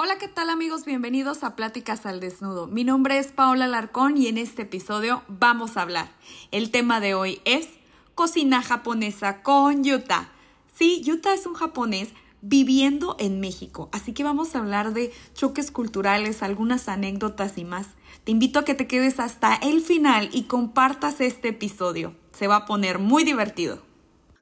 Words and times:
Hola, 0.00 0.16
¿qué 0.16 0.28
tal 0.28 0.48
amigos? 0.48 0.84
Bienvenidos 0.84 1.42
a 1.42 1.56
Pláticas 1.56 2.06
al 2.06 2.20
Desnudo. 2.20 2.68
Mi 2.68 2.84
nombre 2.84 3.18
es 3.18 3.32
Paola 3.32 3.66
Larcón 3.66 4.16
y 4.16 4.28
en 4.28 4.38
este 4.38 4.62
episodio 4.62 5.24
vamos 5.26 5.76
a 5.76 5.82
hablar. 5.82 6.08
El 6.52 6.70
tema 6.70 7.00
de 7.00 7.14
hoy 7.14 7.40
es 7.44 7.68
cocina 8.14 8.62
japonesa 8.62 9.42
con 9.42 9.82
Yuta. 9.82 10.28
Sí, 10.72 11.02
Yuta 11.02 11.34
es 11.34 11.46
un 11.46 11.54
japonés 11.54 12.10
viviendo 12.42 13.16
en 13.18 13.40
México, 13.40 13.88
así 13.90 14.12
que 14.12 14.22
vamos 14.22 14.54
a 14.54 14.60
hablar 14.60 14.92
de 14.92 15.12
choques 15.34 15.72
culturales, 15.72 16.44
algunas 16.44 16.88
anécdotas 16.88 17.58
y 17.58 17.64
más. 17.64 17.88
Te 18.22 18.30
invito 18.30 18.60
a 18.60 18.64
que 18.64 18.74
te 18.74 18.86
quedes 18.86 19.18
hasta 19.18 19.56
el 19.56 19.80
final 19.80 20.28
y 20.32 20.44
compartas 20.44 21.20
este 21.20 21.48
episodio. 21.48 22.14
Se 22.30 22.46
va 22.46 22.54
a 22.54 22.66
poner 22.66 23.00
muy 23.00 23.24
divertido. 23.24 23.82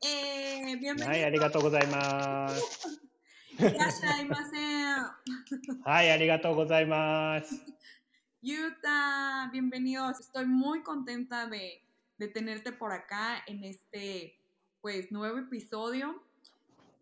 Eh, 0.02 0.76
bienvenido. 0.78 1.08
Ay, 3.58 3.70
arigatou 3.70 4.24
gozaimasu. 4.28 5.84
Ay, 5.84 6.10
arigatou 6.10 6.54
gozaimasu. 6.54 7.54
Yuta, 8.42 9.48
bienvenidos. 9.50 10.20
Estoy 10.20 10.44
muy 10.44 10.82
contenta 10.82 11.46
de, 11.46 11.82
de, 12.18 12.28
tenerte 12.28 12.72
por 12.72 12.92
acá 12.92 13.42
en 13.46 13.64
este 13.64 14.38
pues 14.82 15.10
nuevo 15.10 15.38
episodio. 15.38 16.22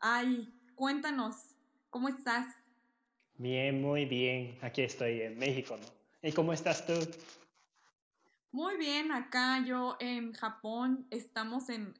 Ay, 0.00 0.48
cuéntanos, 0.76 1.34
¿cómo 1.90 2.08
estás? 2.08 2.46
Bien, 3.36 3.82
muy 3.82 4.04
bien. 4.04 4.56
Aquí 4.62 4.82
estoy 4.82 5.22
en 5.22 5.36
México, 5.36 5.76
¿no? 5.76 5.86
¿Y 6.22 6.32
cómo 6.32 6.52
estás 6.52 6.86
tú? 6.86 6.94
Muy 8.52 8.76
bien, 8.76 9.10
acá 9.10 9.64
yo 9.66 9.96
en 9.98 10.32
Japón 10.34 11.08
estamos 11.10 11.68
en, 11.68 11.94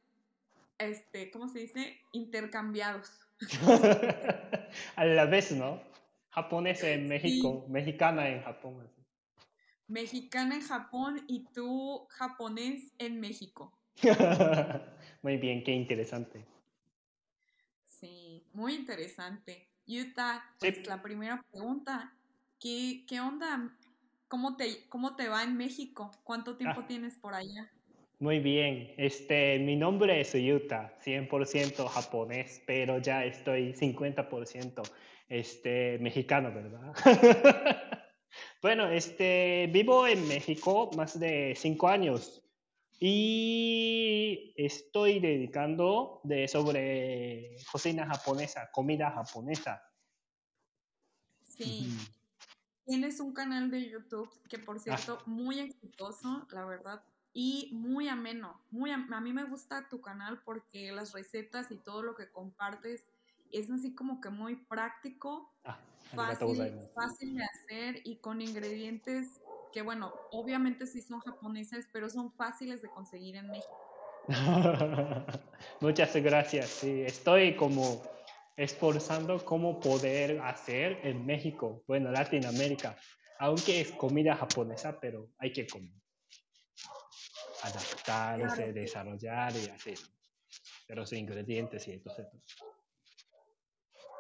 este, 0.78 1.33
¿cómo 1.33 1.48
se 1.48 1.58
dice? 1.58 1.98
Intercambiados. 2.12 3.23
a 4.97 5.05
la 5.05 5.27
vez, 5.27 5.53
¿no? 5.53 5.81
Japonés 6.31 6.83
en 6.83 7.09
México, 7.09 7.64
mexicana 7.69 8.28
en 8.28 8.42
Japón. 8.42 8.91
Mexicana 9.86 10.56
en 10.56 10.62
Japón 10.62 11.25
y 11.28 11.45
tú 11.53 12.06
japonés 12.11 12.92
en 12.98 13.20
México. 13.20 13.73
muy 15.23 15.36
bien, 15.36 15.62
qué 15.62 15.73
interesante. 15.73 16.45
Sí, 17.84 18.45
muy 18.53 18.75
interesante. 18.75 19.69
Yuta, 19.86 20.45
pues 20.58 20.86
la 20.86 21.03
primera 21.03 21.45
pregunta, 21.51 22.12
¿qué, 22.58 23.05
¿qué, 23.06 23.20
onda? 23.20 23.70
¿Cómo 24.29 24.56
te, 24.56 24.89
¿Cómo 24.89 25.14
te 25.14 25.29
va 25.29 25.42
en 25.42 25.56
México? 25.56 26.11
¿Cuánto 26.25 26.56
tiempo 26.56 26.81
ah. 26.83 26.86
tienes 26.86 27.17
por 27.19 27.34
allá? 27.34 27.70
Muy 28.25 28.39
bien, 28.39 28.94
este, 28.97 29.58
mi 29.58 29.77
nombre 29.77 30.19
es 30.19 30.33
Yuta, 30.33 30.98
100% 31.05 31.86
japonés, 31.86 32.62
pero 32.67 32.97
ya 32.97 33.22
estoy 33.22 33.75
50% 33.75 34.83
este, 35.28 35.98
mexicano, 35.98 36.50
¿verdad? 36.50 36.95
bueno, 38.62 38.89
este, 38.89 39.69
vivo 39.70 40.06
en 40.06 40.27
México 40.27 40.91
más 40.97 41.20
de 41.20 41.52
cinco 41.55 41.86
años 41.89 42.42
y 42.98 44.55
estoy 44.56 45.20
dedicando 45.20 46.22
de 46.25 46.48
sobre 46.48 47.56
cocina 47.70 48.06
japonesa, 48.06 48.70
comida 48.72 49.11
japonesa. 49.11 49.83
Sí. 51.46 51.95
Tienes 52.86 53.20
un 53.20 53.35
canal 53.35 53.70
de 53.70 53.91
YouTube 53.91 54.30
que, 54.48 54.58
por 54.58 54.77
ah. 54.77 54.80
cierto, 54.80 55.18
muy 55.27 55.61
exitoso, 55.61 56.46
la 56.51 56.64
verdad 56.64 57.02
y 57.34 57.70
muy 57.72 58.08
ameno. 58.08 58.61
Muy 58.70 58.92
a, 58.92 58.96
mí 58.96 59.33
me 59.33 59.45
gusta 59.45 59.89
tu 59.90 60.00
canal 60.00 60.40
porque 60.45 60.92
las 60.92 61.12
recetas 61.12 61.70
y 61.72 61.77
todo 61.77 62.02
lo 62.02 62.14
que 62.14 62.30
compartes 62.30 63.11
es 63.50 63.70
así 63.70 63.95
como 63.95 64.20
que 64.20 64.30
muy 64.30 64.56
práctico, 64.56 65.52
ah, 65.64 65.78
fácil, 66.14 66.73
fácil 66.94 67.34
de 67.34 67.44
hacer 67.44 68.00
y 68.05 68.17
con 68.17 68.40
ingredientes 68.40 69.40
que, 69.73 69.83
bueno, 69.83 70.14
obviamente 70.30 70.86
sí 70.86 71.02
son 71.02 71.18
japoneses, 71.20 71.89
pero 71.92 72.08
son 72.08 72.33
fáciles 72.33 72.80
de 72.80 72.89
conseguir 72.89 73.34
en 73.34 73.50
México. 73.50 73.77
Muchas 75.80 76.14
gracias. 76.17 76.68
Sí, 76.68 77.02
estoy 77.02 77.56
como 77.56 78.00
esforzando 78.56 79.44
cómo 79.44 79.80
poder 79.80 80.40
hacer 80.40 81.00
en 81.02 81.27
México, 81.27 81.83
bueno, 81.89 82.12
Latinoamérica, 82.12 82.96
aunque 83.40 83.80
es 83.80 83.90
comida 83.90 84.36
japonesa, 84.36 85.00
pero 85.00 85.28
hay 85.39 85.52
que 85.52 85.67
comer 85.67 86.05
adaptarse, 87.64 88.73
desarrollar 88.73 89.52
y 89.57 89.69
así. 89.70 89.95
Pero 90.86 91.01
los 91.01 91.13
ingredientes 91.13 91.89
y 91.89 91.92
entonces. 91.92 92.27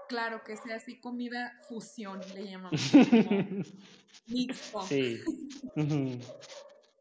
Claro, 0.08 0.42
que 0.44 0.56
sea 0.56 0.76
así 0.76 1.00
comida 1.00 1.58
fusión, 1.68 2.20
le 2.34 2.46
llamamos. 2.46 2.80
mixto. 4.26 4.82
Sí. 4.82 5.20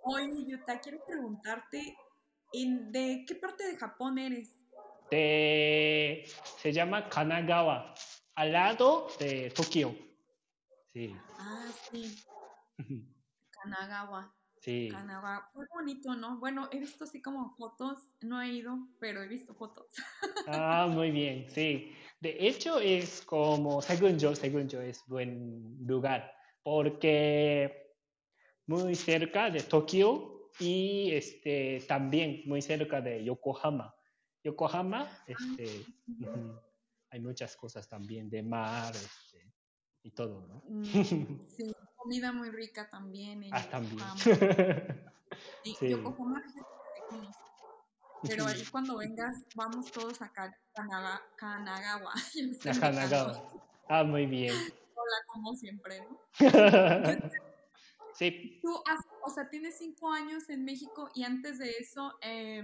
Oye, 0.04 0.46
Yuta, 0.48 0.80
quiero 0.80 1.04
preguntarte, 1.06 1.96
¿en, 2.54 2.92
¿de 2.92 3.24
qué 3.28 3.36
parte 3.36 3.68
de 3.68 3.78
Japón 3.78 4.18
eres? 4.18 4.60
De, 5.12 6.28
se 6.62 6.72
llama 6.72 7.08
Kanagawa, 7.08 7.94
al 8.36 8.52
lado 8.52 9.08
de 9.20 9.50
Tokio. 9.52 9.96
Sí. 10.94 11.16
Ah, 11.38 11.70
sí. 11.92 12.24
Kanagawa. 13.52 14.34
Sí. 14.64 14.88
Kanagawa. 14.90 15.52
Muy 15.56 15.66
bonito, 15.74 16.16
¿no? 16.16 16.40
Bueno, 16.40 16.70
he 16.72 16.80
visto 16.80 17.04
así 17.04 17.22
como 17.22 17.54
fotos, 17.58 18.00
no 18.22 18.42
he 18.42 18.48
ido, 18.48 18.78
pero 18.98 19.22
he 19.22 19.28
visto 19.28 19.54
fotos. 19.54 19.88
Ah, 20.48 20.88
muy 20.90 21.12
bien, 21.12 21.50
sí. 21.50 21.92
De 22.22 22.38
hecho, 22.40 22.80
es 22.80 23.22
como, 23.24 23.82
según 23.82 24.18
yo, 24.18 24.34
según 24.34 24.70
yo, 24.70 24.82
es 24.82 25.04
buen 25.06 25.86
lugar, 25.86 26.34
porque 26.64 27.94
muy 28.66 28.96
cerca 28.96 29.50
de 29.50 29.64
Tokio 29.64 30.50
y 30.60 31.12
este, 31.12 31.84
también 31.86 32.44
muy 32.46 32.62
cerca 32.62 33.02
de 33.02 33.22
Yokohama. 33.22 33.94
Yokohama, 34.46 35.10
ah, 35.10 35.26
este, 35.28 35.86
hay 37.10 37.20
muchas 37.20 37.58
cosas 37.58 37.90
también 37.90 38.30
de 38.30 38.44
mar 38.44 38.94
este, 38.96 39.54
y 40.04 40.12
todo, 40.12 40.48
¿no? 40.48 40.64
Mm, 40.70 41.48
sí 41.48 41.73
comida 42.04 42.32
muy 42.32 42.50
rica 42.52 42.90
también. 42.90 43.46
ah, 43.52 43.64
también. 43.70 44.08
sí. 45.80 45.90
Yokohama, 45.90 46.44
pero 48.28 48.46
ahí 48.48 48.64
cuando 48.72 48.98
vengas, 48.98 49.44
vamos 49.56 49.92
todos 49.92 50.22
a 50.22 50.32
Kanagawa. 51.36 52.14
A 52.70 52.80
Kanagawa. 52.80 53.48
Ah, 53.90 54.04
muy 54.04 54.26
bien. 54.26 54.54
Hola, 54.96 55.18
como 55.28 55.54
siempre, 55.56 56.02
¿no? 56.02 56.18
sí. 58.14 58.60
Tú, 58.62 58.82
o 59.22 59.30
sea, 59.30 59.50
tienes 59.50 59.78
cinco 59.78 60.12
años 60.12 60.50
en 60.50 60.64
México 60.64 61.10
y 61.14 61.24
antes 61.24 61.60
de 61.60 61.72
eso, 61.72 62.18
eh, 62.22 62.64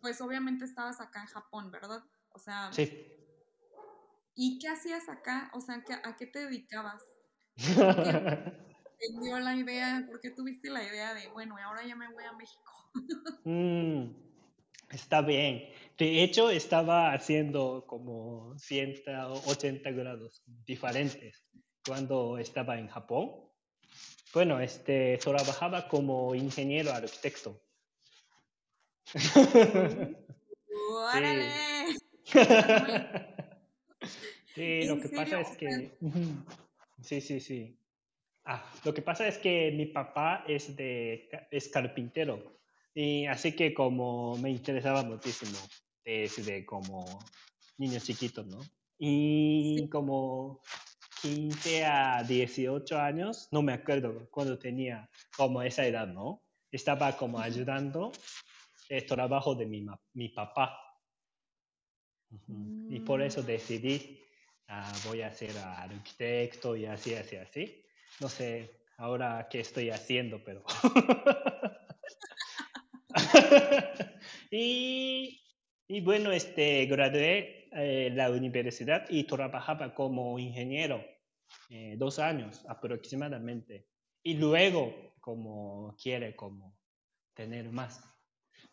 pues 0.00 0.20
obviamente 0.20 0.64
estabas 0.64 1.00
acá 1.00 1.22
en 1.22 1.26
Japón, 1.26 1.70
¿verdad? 1.72 2.04
O 2.30 2.38
sea. 2.38 2.72
Sí. 2.72 3.08
¿Y 4.34 4.58
qué 4.60 4.68
hacías 4.68 5.08
acá? 5.08 5.50
O 5.54 5.60
sea, 5.60 5.82
¿a 6.04 6.16
qué 6.16 6.26
te 6.26 6.46
dedicabas? 6.46 7.02
Dio 9.20 9.38
la 9.40 9.54
idea, 9.56 10.04
por 10.06 10.20
qué 10.20 10.30
tuviste 10.30 10.70
la 10.70 10.82
idea 10.82 11.14
de, 11.14 11.28
bueno, 11.28 11.56
ahora 11.58 11.84
ya 11.86 11.96
me 11.96 12.12
voy 12.12 12.24
a 12.24 12.32
México? 12.32 12.72
Mm, 13.44 14.12
está 14.90 15.22
bien. 15.22 15.68
De 15.98 16.22
hecho, 16.22 16.50
estaba 16.50 17.12
haciendo 17.12 17.84
como 17.86 18.56
180 18.58 19.90
grados 19.90 20.42
diferentes 20.64 21.42
cuando 21.84 22.38
estaba 22.38 22.78
en 22.78 22.88
Japón. 22.88 23.32
Bueno, 24.32 24.60
este, 24.60 25.18
trabajaba 25.18 25.88
como 25.88 26.34
ingeniero 26.34 26.92
arquitecto. 26.92 27.60
¡Órale! 30.90 31.52
sí, 34.54 34.84
lo 34.84 35.00
que 35.00 35.08
pasa 35.08 35.40
es 35.40 35.56
que... 35.56 35.98
Sí, 37.02 37.20
sí, 37.20 37.40
sí. 37.40 37.76
Ah, 38.44 38.64
lo 38.84 38.92
que 38.92 39.02
pasa 39.02 39.26
es 39.28 39.38
que 39.38 39.70
mi 39.72 39.86
papá 39.86 40.44
es, 40.48 40.74
de, 40.76 41.28
es 41.50 41.68
carpintero 41.68 42.60
y 42.94 43.26
así 43.26 43.52
que 43.52 43.72
como 43.72 44.36
me 44.38 44.50
interesaba 44.50 45.02
muchísimo 45.02 45.58
desde 46.04 46.66
como 46.66 47.04
niño 47.78 48.00
chiquito, 48.00 48.42
¿no? 48.42 48.60
Y 48.98 49.88
como 49.88 50.60
15 51.22 51.84
a 51.84 52.22
18 52.24 52.98
años, 52.98 53.48
no 53.52 53.62
me 53.62 53.72
acuerdo 53.72 54.28
cuando 54.30 54.58
tenía 54.58 55.08
como 55.36 55.62
esa 55.62 55.86
edad, 55.86 56.08
¿no? 56.08 56.42
estaba 56.72 57.16
como 57.16 57.38
ayudando 57.38 58.12
el 58.88 59.06
trabajo 59.06 59.54
de 59.54 59.66
mi, 59.66 59.86
mi 60.14 60.30
papá. 60.30 60.78
Y 62.88 62.98
por 63.00 63.20
eso 63.20 63.42
mm. 63.42 63.46
decidí, 63.46 64.20
ah, 64.68 64.90
voy 65.06 65.20
a 65.20 65.32
ser 65.32 65.56
arquitecto 65.58 66.74
y 66.74 66.86
así, 66.86 67.14
así, 67.14 67.36
así. 67.36 67.81
No 68.20 68.28
sé 68.28 68.82
ahora 68.96 69.48
qué 69.50 69.60
estoy 69.60 69.90
haciendo, 69.90 70.42
pero... 70.44 70.64
y, 74.50 75.40
y, 75.88 76.00
bueno, 76.00 76.32
este, 76.32 76.86
gradué 76.86 77.68
eh, 77.72 78.10
la 78.14 78.30
universidad 78.30 79.06
y 79.08 79.24
trabajaba 79.24 79.94
como 79.94 80.38
ingeniero 80.38 81.04
eh, 81.70 81.96
dos 81.98 82.18
años 82.18 82.64
aproximadamente. 82.68 83.86
Y 84.22 84.34
luego, 84.34 85.14
como 85.20 85.96
quiere, 86.00 86.36
como 86.36 86.76
tener 87.34 87.70
más 87.70 88.02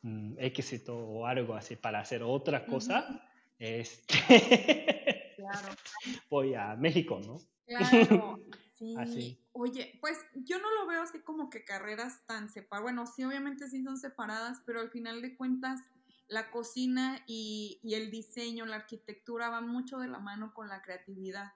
mm, 0.02 0.36
éxito 0.38 0.98
o 0.98 1.26
algo 1.26 1.56
así 1.56 1.76
para 1.76 2.02
hacer 2.02 2.24
otra 2.24 2.66
cosa, 2.66 3.26
este, 3.58 5.34
claro. 5.36 5.68
voy 6.30 6.54
a 6.54 6.76
México, 6.76 7.20
¿no? 7.26 7.40
Claro, 7.66 8.40
sí. 8.80 9.40
Oye, 9.52 9.98
pues 10.02 10.18
yo 10.34 10.60
no 10.60 10.74
lo 10.74 10.88
veo 10.88 11.02
así 11.02 11.20
como 11.20 11.50
que 11.50 11.66
carreras 11.66 12.26
tan 12.26 12.50
separadas. 12.50 12.84
Bueno, 12.84 13.06
sí, 13.06 13.24
obviamente 13.24 13.68
sí 13.68 13.84
son 13.84 13.98
separadas, 13.98 14.62
pero 14.66 14.80
al 14.80 14.90
final 14.90 15.22
de 15.22 15.36
cuentas 15.36 15.82
la 16.28 16.52
cocina 16.52 17.24
y, 17.28 17.80
y 17.84 17.96
el 17.96 18.12
diseño, 18.12 18.66
la 18.66 18.78
arquitectura 18.78 19.50
van 19.50 19.68
mucho 19.68 19.98
de 19.98 20.08
la 20.08 20.20
mano 20.20 20.54
con 20.54 20.70
la 20.70 20.82
creatividad. 20.82 21.54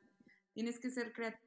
Tienes 0.54 0.80
que 0.80 0.90
ser 0.90 1.14
creativo 1.14 1.44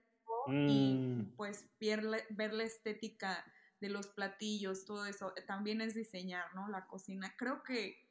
y 0.48 0.94
mm. 0.94 1.36
pues 1.36 1.66
ver 1.80 2.04
la, 2.04 2.18
ver 2.30 2.52
la 2.52 2.64
estética 2.64 3.44
de 3.80 3.90
los 3.90 4.06
platillos, 4.06 4.84
todo 4.84 5.06
eso, 5.06 5.32
eh, 5.36 5.42
también 5.42 5.80
es 5.80 5.94
diseñar, 5.94 6.54
¿no? 6.54 6.68
La 6.68 6.86
cocina. 6.86 7.34
Creo 7.36 7.62
que 7.62 8.06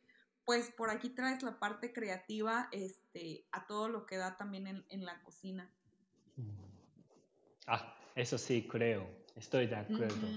pues 0.45 0.69
por 0.69 0.91
aquí 0.91 1.09
traes 1.09 1.41
la 1.41 1.59
parte 1.59 1.91
creativa 1.91 2.69
este, 2.71 3.47
a 3.51 3.65
todo 3.65 3.89
lo 3.89 4.05
que 4.05 4.17
da 4.17 4.37
también 4.37 4.67
en, 4.67 4.85
en 4.89 5.05
la 5.05 5.23
cocina. 5.23 5.71
Ah, 7.67 7.95
eso 8.15 8.37
sí, 8.37 8.67
creo, 8.67 9.07
estoy 9.35 9.67
de 9.67 9.75
acuerdo. 9.75 10.27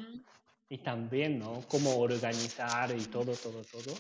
Y 0.69 0.79
también, 0.79 1.39
¿no? 1.39 1.63
Cómo 1.69 1.97
organizar 1.99 2.95
y 2.97 3.05
todo, 3.07 3.33
todo, 3.35 3.63
todo. 3.65 3.95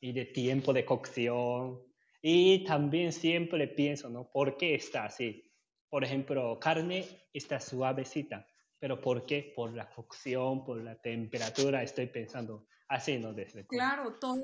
Y 0.00 0.12
de 0.12 0.26
tiempo 0.26 0.72
de 0.72 0.84
cocción. 0.84 1.80
Y 2.22 2.64
también 2.64 3.12
siempre 3.12 3.68
pienso, 3.68 4.08
¿no? 4.08 4.30
¿Por 4.30 4.56
qué 4.56 4.74
está 4.74 5.04
así? 5.06 5.50
Por 5.88 6.04
ejemplo, 6.04 6.58
carne 6.58 7.06
está 7.32 7.60
suavecita, 7.60 8.46
pero 8.78 9.00
¿por 9.00 9.26
qué? 9.26 9.52
Por 9.54 9.74
la 9.74 9.88
cocción, 9.88 10.64
por 10.64 10.82
la 10.82 11.00
temperatura, 11.00 11.82
estoy 11.82 12.06
pensando 12.06 12.66
así, 12.88 13.18
¿no? 13.18 13.32
Desde 13.32 13.66
claro, 13.66 14.14
todo. 14.18 14.42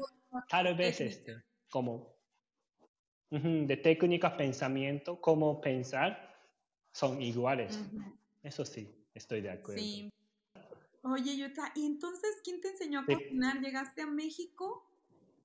Tal 0.48 0.74
vez 0.76 1.00
este, 1.00 1.42
como 1.70 2.16
de 3.30 3.76
técnica, 3.76 4.36
pensamiento, 4.36 5.20
cómo 5.20 5.60
pensar, 5.60 6.29
son 6.92 7.20
iguales. 7.20 7.78
Eso 8.42 8.64
sí, 8.64 8.88
estoy 9.14 9.40
de 9.40 9.50
acuerdo. 9.50 9.80
Sí. 9.80 10.10
Oye, 11.02 11.36
Yuta, 11.36 11.72
¿y 11.74 11.86
entonces 11.86 12.40
quién 12.44 12.60
te 12.60 12.68
enseñó 12.68 13.00
a 13.00 13.06
cocinar? 13.06 13.60
¿Llegaste 13.60 14.02
a 14.02 14.06
México? 14.06 14.86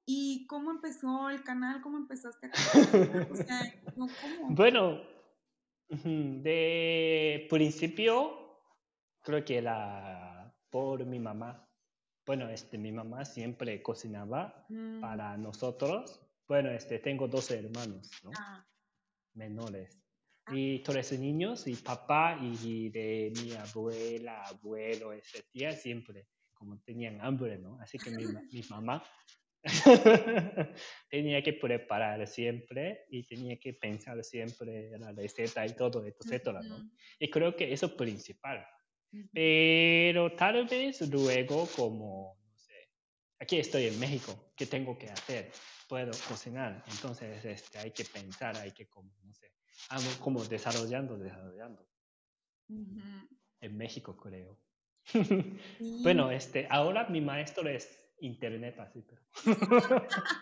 ¿Y 0.06 0.46
cómo 0.48 0.72
empezó 0.72 1.30
el 1.30 1.44
canal? 1.44 1.82
¿Cómo 1.82 1.98
empezaste 1.98 2.48
a 2.48 2.52
cocinar? 2.52 3.28
o 3.32 3.36
sea, 3.36 3.82
¿cómo? 3.94 4.08
Bueno, 4.50 5.02
de 5.90 7.48
principio, 7.50 8.60
creo 9.22 9.46
que 9.46 9.58
era 9.58 10.54
por 10.70 11.06
mi 11.06 11.20
mamá. 11.20 11.68
Bueno, 12.26 12.50
este, 12.50 12.78
mi 12.78 12.92
mamá 12.92 13.24
siempre 13.24 13.82
cocinaba 13.82 14.66
mm. 14.70 15.00
para 15.00 15.38
nosotros. 15.38 16.20
Bueno, 16.48 16.70
este, 16.70 17.00
tengo 17.00 17.28
dos 17.28 17.50
hermanos, 17.52 18.12
¿no? 18.24 18.32
Ah. 18.38 18.66
Menores. 19.34 20.05
Y 20.52 20.80
tres 20.80 21.18
niños, 21.20 21.68
y 21.68 21.76
papá 21.76 22.38
y 22.40 22.90
de 22.90 23.34
mi 23.42 23.54
abuela, 23.54 24.44
abuelo, 24.44 25.12
ese 25.12 25.42
tía, 25.52 25.72
siempre 25.72 26.28
como 26.56 26.80
tenían 26.80 27.22
hambre, 27.22 27.58
¿no? 27.60 27.78
Así 27.80 27.98
que 27.98 28.10
mi, 28.10 28.26
mi 28.26 28.64
mamá 28.70 29.04
tenía 31.10 31.42
que 31.44 31.54
preparar 31.54 32.26
siempre 32.28 33.06
y 33.10 33.24
tenía 33.24 33.60
que 33.60 33.74
pensar 33.74 34.24
siempre 34.24 34.98
la 34.98 35.12
receta 35.12 35.66
y 35.66 35.76
todo, 35.76 36.06
etcétera, 36.06 36.62
¿no? 36.62 36.90
Y 37.20 37.30
creo 37.30 37.56
que 37.56 37.72
eso 37.72 37.88
es 37.88 37.92
principal. 37.94 38.66
Pero 39.32 40.36
tal 40.36 40.68
vez 40.68 41.02
luego, 41.10 41.68
como, 41.76 42.38
no 42.46 42.58
sé, 42.58 42.90
aquí 43.40 43.60
estoy 43.60 43.86
en 43.88 44.00
México, 44.00 44.52
¿qué 44.58 44.66
tengo 44.66 44.98
que 44.98 45.10
hacer? 45.10 45.52
Puedo 45.88 46.12
cocinar, 46.28 46.84
entonces 46.88 47.46
este, 47.46 47.78
hay 47.78 47.92
que 47.92 48.04
pensar, 48.04 48.58
hay 48.58 48.72
que, 48.72 48.88
como, 48.88 49.14
no 49.24 49.34
sé, 49.34 49.52
como 50.20 50.44
desarrollando, 50.44 51.18
desarrollando. 51.18 51.86
En 52.68 53.78
México, 53.78 54.18
creo. 54.18 54.60
bueno, 56.04 56.32
este, 56.32 56.68
ahora 56.70 57.08
mi 57.10 57.22
maestro 57.22 57.70
es 57.70 57.88
internet 58.20 58.80
así, 58.80 59.04
pero. 59.08 59.22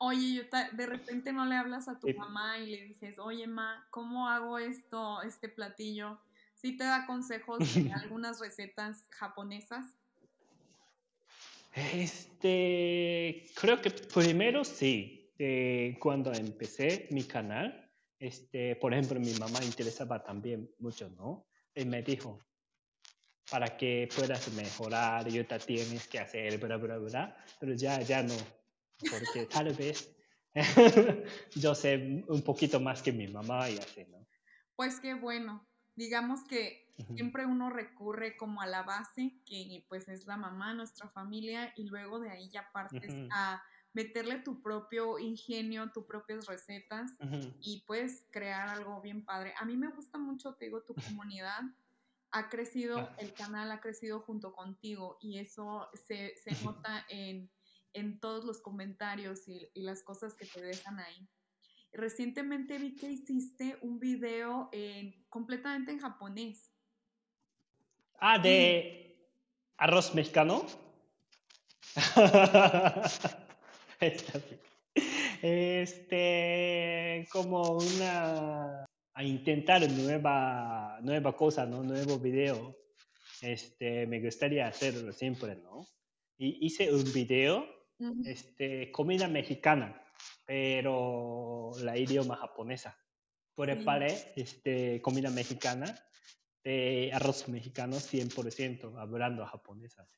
Oye, 0.00 0.34
yo 0.34 0.42
de 0.72 0.86
repente 0.86 1.32
no 1.32 1.44
le 1.44 1.56
hablas 1.56 1.88
a 1.88 1.98
tu 1.98 2.08
mamá 2.14 2.58
y 2.58 2.70
le 2.70 2.84
dices, 2.84 3.18
oye, 3.18 3.48
ma, 3.48 3.84
¿cómo 3.90 4.28
hago 4.28 4.58
esto, 4.58 5.22
este 5.22 5.48
platillo? 5.48 6.20
¿Sí 6.54 6.76
te 6.76 6.84
da 6.84 7.04
consejos 7.06 7.58
de 7.74 7.92
algunas 7.92 8.38
recetas 8.38 9.08
japonesas? 9.10 9.86
Este, 11.74 13.50
creo 13.56 13.80
que 13.80 13.90
primero 13.90 14.64
sí, 14.64 15.17
cuando 16.00 16.32
empecé 16.32 17.08
mi 17.10 17.24
canal, 17.24 17.88
este, 18.18 18.74
por 18.76 18.92
ejemplo, 18.92 19.20
mi 19.20 19.32
mamá 19.34 19.62
interesaba 19.62 20.22
también 20.22 20.70
mucho, 20.78 21.08
¿no? 21.10 21.46
Y 21.74 21.84
me 21.84 22.02
dijo, 22.02 22.40
para 23.50 23.76
que 23.76 24.08
puedas 24.14 24.52
mejorar, 24.52 25.28
y 25.28 25.42
te 25.44 25.58
tienes 25.60 26.08
que 26.08 26.18
hacer, 26.18 26.58
bla, 26.58 26.76
bla, 26.76 26.98
bla, 26.98 27.44
pero 27.60 27.74
ya, 27.74 28.00
ya 28.00 28.22
no, 28.22 28.34
porque 29.10 29.46
tal 29.46 29.72
vez 29.74 30.14
yo 31.54 31.74
sé 31.74 32.24
un 32.26 32.42
poquito 32.42 32.80
más 32.80 33.02
que 33.02 33.12
mi 33.12 33.28
mamá 33.28 33.70
y 33.70 33.78
así, 33.78 34.04
¿no? 34.10 34.26
Pues 34.74 35.00
qué 35.00 35.14
bueno, 35.14 35.66
digamos 35.94 36.44
que 36.44 36.88
siempre 37.14 37.46
uno 37.46 37.70
recurre 37.70 38.36
como 38.36 38.60
a 38.60 38.66
la 38.66 38.82
base, 38.82 39.40
que 39.46 39.84
pues 39.88 40.08
es 40.08 40.26
la 40.26 40.36
mamá, 40.36 40.74
nuestra 40.74 41.08
familia, 41.08 41.72
y 41.76 41.84
luego 41.84 42.18
de 42.18 42.30
ahí 42.30 42.50
ya 42.50 42.70
partes 42.72 43.14
a 43.32 43.62
meterle 43.92 44.38
tu 44.40 44.62
propio 44.62 45.18
ingenio, 45.18 45.90
tus 45.92 46.04
propias 46.04 46.46
recetas 46.46 47.12
y 47.60 47.82
puedes 47.86 48.26
crear 48.30 48.68
algo 48.68 49.00
bien 49.00 49.24
padre. 49.24 49.54
A 49.58 49.64
mí 49.64 49.76
me 49.76 49.88
gusta 49.88 50.18
mucho, 50.18 50.54
te 50.54 50.66
digo, 50.66 50.82
tu 50.82 50.94
comunidad 50.94 51.62
ha 52.30 52.48
crecido, 52.48 52.98
ah. 52.98 53.16
el 53.18 53.32
canal 53.32 53.72
ha 53.72 53.80
crecido 53.80 54.20
junto 54.20 54.52
contigo 54.52 55.18
y 55.20 55.38
eso 55.38 55.88
se, 56.06 56.36
se 56.36 56.62
nota 56.64 57.06
en, 57.08 57.50
en, 57.94 58.20
todos 58.20 58.44
los 58.44 58.60
comentarios 58.60 59.48
y, 59.48 59.70
y, 59.74 59.82
las 59.82 60.02
cosas 60.02 60.34
que 60.34 60.44
te 60.44 60.60
dejan 60.60 61.00
ahí. 61.00 61.28
Recientemente 61.92 62.78
vi 62.78 62.96
que 62.96 63.10
hiciste 63.10 63.78
un 63.80 63.98
video 63.98 64.68
en, 64.72 65.24
completamente 65.30 65.90
en 65.92 66.00
japonés. 66.00 66.74
Ah, 68.20 68.38
de 68.38 69.26
arroz 69.78 70.14
mexicano. 70.14 70.66
este, 75.42 77.26
como 77.32 77.78
una 77.78 78.84
a 79.14 79.24
intentar 79.24 79.90
nueva, 79.90 80.98
nueva 81.02 81.34
cosa, 81.34 81.66
¿no? 81.66 81.82
Nuevo 81.82 82.18
video. 82.18 82.76
Este, 83.40 84.06
me 84.06 84.20
gustaría 84.20 84.68
hacerlo 84.68 85.12
siempre, 85.12 85.56
¿no? 85.56 85.84
Y 86.36 86.64
hice 86.66 86.92
un 86.94 87.12
video, 87.12 87.66
este, 88.24 88.92
comida 88.92 89.26
mexicana, 89.26 90.00
pero 90.46 91.72
la 91.82 91.98
idioma 91.98 92.36
japonesa. 92.36 92.96
Por 93.56 93.70
el 93.70 93.84
este, 94.36 95.02
comida 95.02 95.30
mexicana, 95.30 95.98
de 96.62 97.10
arroz 97.12 97.48
mexicano 97.48 97.96
100%, 97.96 99.00
hablando 99.00 99.44
japonesa. 99.46 100.08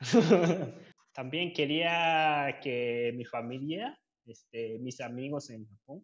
También 1.20 1.52
quería 1.52 2.60
que 2.62 3.12
mi 3.14 3.26
familia, 3.26 4.00
este, 4.24 4.78
mis 4.78 5.02
amigos 5.02 5.50
en 5.50 5.68
Japón, 5.68 6.02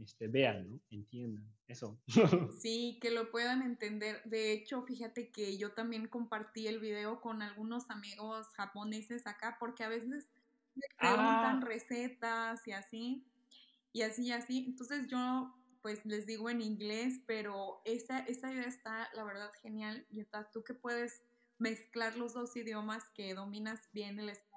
este, 0.00 0.28
vean, 0.28 0.70
¿no? 0.70 0.80
Entiendan 0.88 1.52
eso. 1.66 2.00
Sí, 2.60 2.96
que 3.02 3.10
lo 3.10 3.32
puedan 3.32 3.62
entender. 3.62 4.22
De 4.24 4.52
hecho, 4.52 4.84
fíjate 4.84 5.32
que 5.32 5.58
yo 5.58 5.72
también 5.72 6.06
compartí 6.06 6.68
el 6.68 6.78
video 6.78 7.20
con 7.20 7.42
algunos 7.42 7.90
amigos 7.90 8.46
japoneses 8.54 9.26
acá, 9.26 9.56
porque 9.58 9.82
a 9.82 9.88
veces 9.88 10.30
me 10.76 10.86
preguntan 10.96 11.60
ah. 11.60 11.64
recetas 11.66 12.64
y 12.68 12.70
así, 12.70 13.26
y 13.92 14.02
así 14.02 14.26
y 14.26 14.30
así. 14.30 14.64
Entonces 14.68 15.08
yo 15.08 15.52
pues 15.80 16.06
les 16.06 16.24
digo 16.24 16.48
en 16.48 16.60
inglés, 16.60 17.20
pero 17.26 17.82
esa, 17.84 18.20
esa 18.20 18.52
idea 18.52 18.68
está, 18.68 19.10
la 19.14 19.24
verdad, 19.24 19.50
genial. 19.60 20.06
Yuta, 20.10 20.48
tú 20.52 20.62
que 20.62 20.74
puedes 20.74 21.24
mezclar 21.58 22.16
los 22.16 22.34
dos 22.34 22.56
idiomas 22.56 23.02
que 23.16 23.34
dominas 23.34 23.80
bien 23.92 24.20
el 24.20 24.28
español 24.28 24.51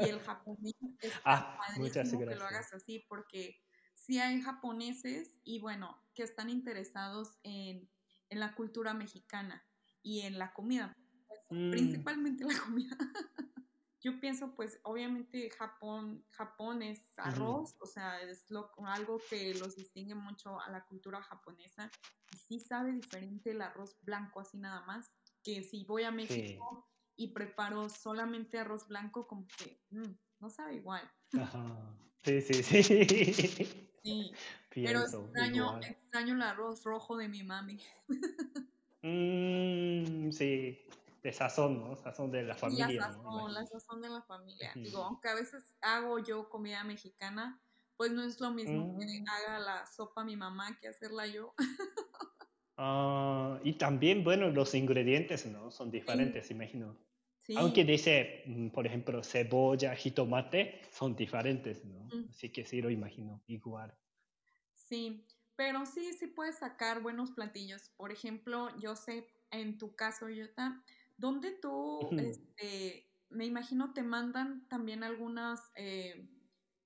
y 0.00 0.08
el 0.08 0.20
japonés. 0.20 0.74
Es 1.00 1.12
ah, 1.24 1.58
gracias. 1.76 2.10
que 2.10 2.36
lo 2.36 2.44
hagas 2.44 2.72
así 2.72 3.04
porque 3.08 3.60
sí 3.94 4.18
hay 4.18 4.40
japoneses 4.40 5.38
y 5.44 5.60
bueno, 5.60 5.96
que 6.14 6.22
están 6.22 6.50
interesados 6.50 7.38
en, 7.42 7.90
en 8.30 8.40
la 8.40 8.54
cultura 8.54 8.94
mexicana 8.94 9.64
y 10.02 10.20
en 10.22 10.38
la 10.38 10.52
comida, 10.52 10.96
pues, 11.26 11.40
mm. 11.50 11.70
principalmente 11.70 12.44
la 12.44 12.58
comida. 12.58 12.96
Yo 14.00 14.20
pienso, 14.20 14.54
pues, 14.54 14.78
obviamente 14.84 15.50
Japón, 15.50 16.24
Japón 16.30 16.82
es 16.82 17.18
arroz, 17.18 17.76
o 17.80 17.86
sea, 17.86 18.20
es 18.22 18.48
lo, 18.48 18.70
algo 18.86 19.20
que 19.28 19.54
los 19.54 19.74
distingue 19.74 20.14
mucho 20.14 20.60
a 20.60 20.70
la 20.70 20.86
cultura 20.86 21.20
japonesa. 21.20 21.90
Y 22.32 22.38
sí 22.38 22.60
sabe 22.60 22.92
diferente 22.92 23.50
el 23.50 23.60
arroz 23.60 23.98
blanco 24.02 24.40
así 24.40 24.56
nada 24.56 24.82
más, 24.82 25.16
que 25.42 25.64
si 25.64 25.84
voy 25.84 26.04
a 26.04 26.12
México 26.12 26.88
y 27.18 27.28
preparo 27.28 27.88
solamente 27.90 28.58
arroz 28.58 28.86
blanco, 28.86 29.26
como 29.26 29.46
que 29.58 29.82
mm, 29.90 30.14
no 30.38 30.48
sabe 30.48 30.76
igual. 30.76 31.02
Sí, 32.24 32.40
sí, 32.40 32.62
sí. 32.62 33.88
Sí, 34.02 34.32
pero 34.72 35.00
extraño, 35.00 35.80
extraño 35.80 36.34
el 36.34 36.42
arroz 36.42 36.84
rojo 36.84 37.16
de 37.16 37.28
mi 37.28 37.42
mami. 37.42 37.80
Mm, 39.02 40.30
sí, 40.30 40.84
de 41.22 41.32
sazón, 41.32 41.78
¿no? 41.78 41.96
Sazón 41.96 42.30
de 42.30 42.42
la 42.42 42.56
familia. 42.56 42.88
La 42.88 43.12
sazón, 43.12 43.54
la 43.54 43.66
sazón 43.66 44.02
de 44.02 44.08
la 44.08 44.22
familia. 44.22 44.72
Digo, 44.74 45.04
aunque 45.04 45.28
a 45.28 45.34
veces 45.34 45.74
hago 45.80 46.18
yo 46.18 46.48
comida 46.48 46.82
mexicana, 46.84 47.60
pues 47.96 48.12
no 48.12 48.22
es 48.22 48.40
lo 48.40 48.50
mismo 48.50 48.98
que 48.98 49.06
mm. 49.06 49.24
haga 49.28 49.58
la 49.58 49.86
sopa 49.86 50.24
mi 50.24 50.36
mamá 50.36 50.78
que 50.80 50.88
hacerla 50.88 51.26
yo. 51.26 51.54
Ah, 52.80 53.58
y 53.64 53.72
también, 53.72 54.22
bueno, 54.22 54.50
los 54.50 54.72
ingredientes, 54.72 55.44
¿no? 55.46 55.72
Son 55.72 55.90
diferentes, 55.90 56.48
imagino. 56.52 56.96
Aunque 57.54 57.84
dice, 57.84 58.42
mm, 58.46 58.68
por 58.70 58.86
ejemplo, 58.86 59.22
cebolla, 59.22 59.94
jitomate, 59.94 60.80
son 60.90 61.14
diferentes, 61.16 61.84
¿no? 61.84 62.14
Mm. 62.14 62.28
Así 62.28 62.50
que 62.50 62.64
sí 62.64 62.80
lo 62.80 62.90
imagino, 62.90 63.42
igual. 63.46 63.98
Sí, 64.74 65.24
pero 65.56 65.86
sí, 65.86 66.12
sí 66.12 66.26
puedes 66.28 66.58
sacar 66.58 67.02
buenos 67.02 67.32
platillos. 67.32 67.90
Por 67.96 68.12
ejemplo, 68.12 68.68
yo 68.78 68.96
sé, 68.96 69.28
en 69.50 69.78
tu 69.78 69.94
caso, 69.96 70.28
Yota, 70.28 70.84
¿dónde 71.16 71.52
tú, 71.52 72.14
este, 72.16 73.12
me 73.28 73.44
imagino, 73.46 73.92
te 73.92 74.02
mandan 74.02 74.68
también 74.68 75.02
algunas, 75.04 75.60
eh, 75.74 76.30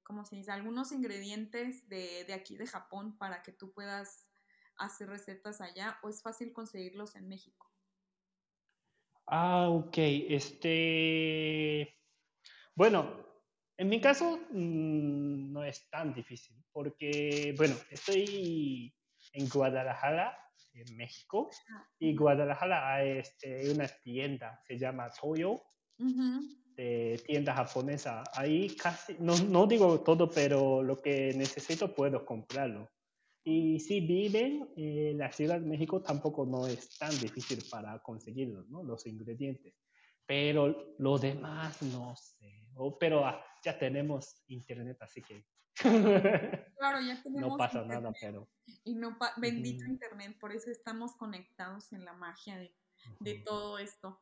¿cómo 0.03 0.25
se 0.25 0.37
dice? 0.37 0.51
Algunos 0.53 0.93
ingredientes 0.93 1.89
de, 1.89 2.25
de 2.25 2.33
aquí 2.35 2.57
de 2.57 2.67
Japón 2.67 3.19
para 3.19 3.43
que 3.43 3.53
tú 3.53 3.73
puedas 3.73 4.31
hacer 4.77 5.09
recetas 5.09 5.61
allá 5.61 5.99
o 6.03 6.09
es 6.09 6.23
fácil 6.23 6.53
conseguirlos 6.53 7.15
en 7.15 7.29
México? 7.29 7.72
Ah, 9.27 9.69
ok. 9.69 9.97
Este, 10.29 11.97
bueno, 12.75 13.23
en 13.77 13.89
mi 13.89 14.01
caso 14.01 14.39
mm, 14.51 15.53
no 15.53 15.65
es 15.65 15.89
tan 15.91 16.13
difícil 16.13 16.57
porque, 16.73 17.55
bueno, 17.57 17.75
estoy 17.91 18.95
en 19.33 19.49
Guadalajara, 19.49 20.39
en 20.75 20.97
México, 20.97 21.51
ah, 21.75 21.87
y 21.99 22.17
Guadalajara 22.17 22.95
hay 22.95 23.19
este, 23.19 23.71
una 23.71 23.87
tienda, 23.89 24.61
se 24.67 24.79
llama 24.79 25.11
Toyo, 25.11 25.61
de 26.77 27.21
tienda 27.27 27.55
japonesa. 27.55 28.25
Ahí 28.35 28.75
casi, 28.77 29.17
no, 29.19 29.37
no 29.37 29.67
digo 29.67 30.01
todo, 30.01 30.31
pero 30.31 30.83
lo 30.83 31.01
que 31.01 31.33
necesito 31.35 31.95
puedo 31.95 32.25
comprarlo. 32.25 32.91
Y 33.45 33.81
si 33.81 34.01
viven 34.01 34.69
en 34.77 35.19
la 35.19 35.33
Ciudad 35.33 35.61
de 35.61 35.67
México, 35.67 36.01
tampoco 36.01 36.47
no 36.47 36.67
es 36.67 36.97
tan 36.97 37.11
difícil 37.19 37.63
para 37.71 37.99
conseguirlos, 38.01 38.69
¿no? 38.69 38.83
Los 38.85 39.07
ingredientes. 39.07 39.75
Pero 40.27 40.95
lo 40.99 41.19
demás 41.19 41.83
no 41.83 42.15
sé. 42.15 42.69
pero 43.01 43.27
ah, 43.27 43.45
ya 43.65 43.79
tenemos 43.79 44.43
internet, 44.47 44.99
así 45.01 45.23
que. 45.23 45.45
Claro, 46.79 47.01
ya 47.01 47.23
tenemos. 47.23 47.51
no 47.53 47.57
pasa 47.57 47.85
nada, 47.85 48.13
pero. 48.21 48.49
Y 48.85 48.95
no 48.95 49.17
bendito 49.37 49.85
internet, 49.85 50.37
por 50.39 50.53
eso 50.53 50.71
estamos 50.71 51.15
conectados 51.17 51.93
en 51.93 52.05
la 52.05 52.13
magia 52.13 52.59
de, 52.59 52.75
de 53.21 53.35
todo 53.41 53.79
esto. 53.79 54.21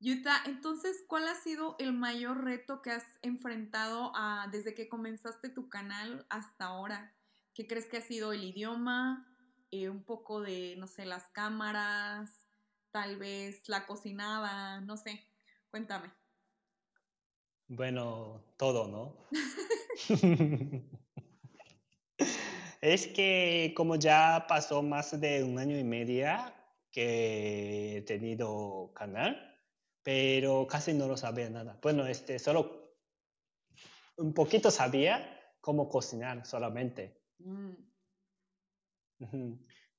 Yuta, 0.00 0.42
entonces, 0.44 1.02
¿cuál 1.08 1.26
ha 1.28 1.34
sido 1.34 1.76
el 1.78 1.92
mayor 1.92 2.44
reto 2.44 2.82
que 2.82 2.90
has 2.90 3.04
enfrentado 3.22 4.12
a, 4.14 4.48
desde 4.52 4.74
que 4.74 4.88
comenzaste 4.88 5.48
tu 5.48 5.68
canal 5.68 6.26
hasta 6.28 6.66
ahora? 6.66 7.14
¿Qué 7.54 7.66
crees 7.68 7.86
que 7.86 7.98
ha 7.98 8.00
sido 8.00 8.32
el 8.32 8.42
idioma? 8.42 9.26
Eh, 9.70 9.88
un 9.88 10.02
poco 10.02 10.40
de, 10.40 10.74
no 10.76 10.88
sé, 10.88 11.06
las 11.06 11.28
cámaras, 11.28 12.44
tal 12.90 13.16
vez 13.16 13.68
la 13.68 13.86
cocinada, 13.86 14.80
no 14.80 14.96
sé. 14.96 15.24
Cuéntame. 15.70 16.10
Bueno, 17.68 18.42
todo, 18.56 18.88
¿no? 18.88 19.16
es 22.80 23.06
que 23.06 23.72
como 23.76 23.96
ya 23.96 24.46
pasó 24.48 24.82
más 24.82 25.18
de 25.20 25.44
un 25.44 25.58
año 25.58 25.78
y 25.78 25.84
media 25.84 26.54
que 26.90 27.98
he 27.98 28.02
tenido 28.02 28.92
canal, 28.94 29.60
pero 30.02 30.66
casi 30.66 30.92
no 30.92 31.06
lo 31.08 31.16
sabía 31.16 31.50
nada. 31.50 31.78
Bueno, 31.80 32.06
este, 32.06 32.38
solo 32.38 32.94
un 34.16 34.34
poquito 34.34 34.70
sabía 34.70 35.40
cómo 35.60 35.88
cocinar 35.88 36.44
solamente. 36.46 37.23
Mm. 37.44 37.74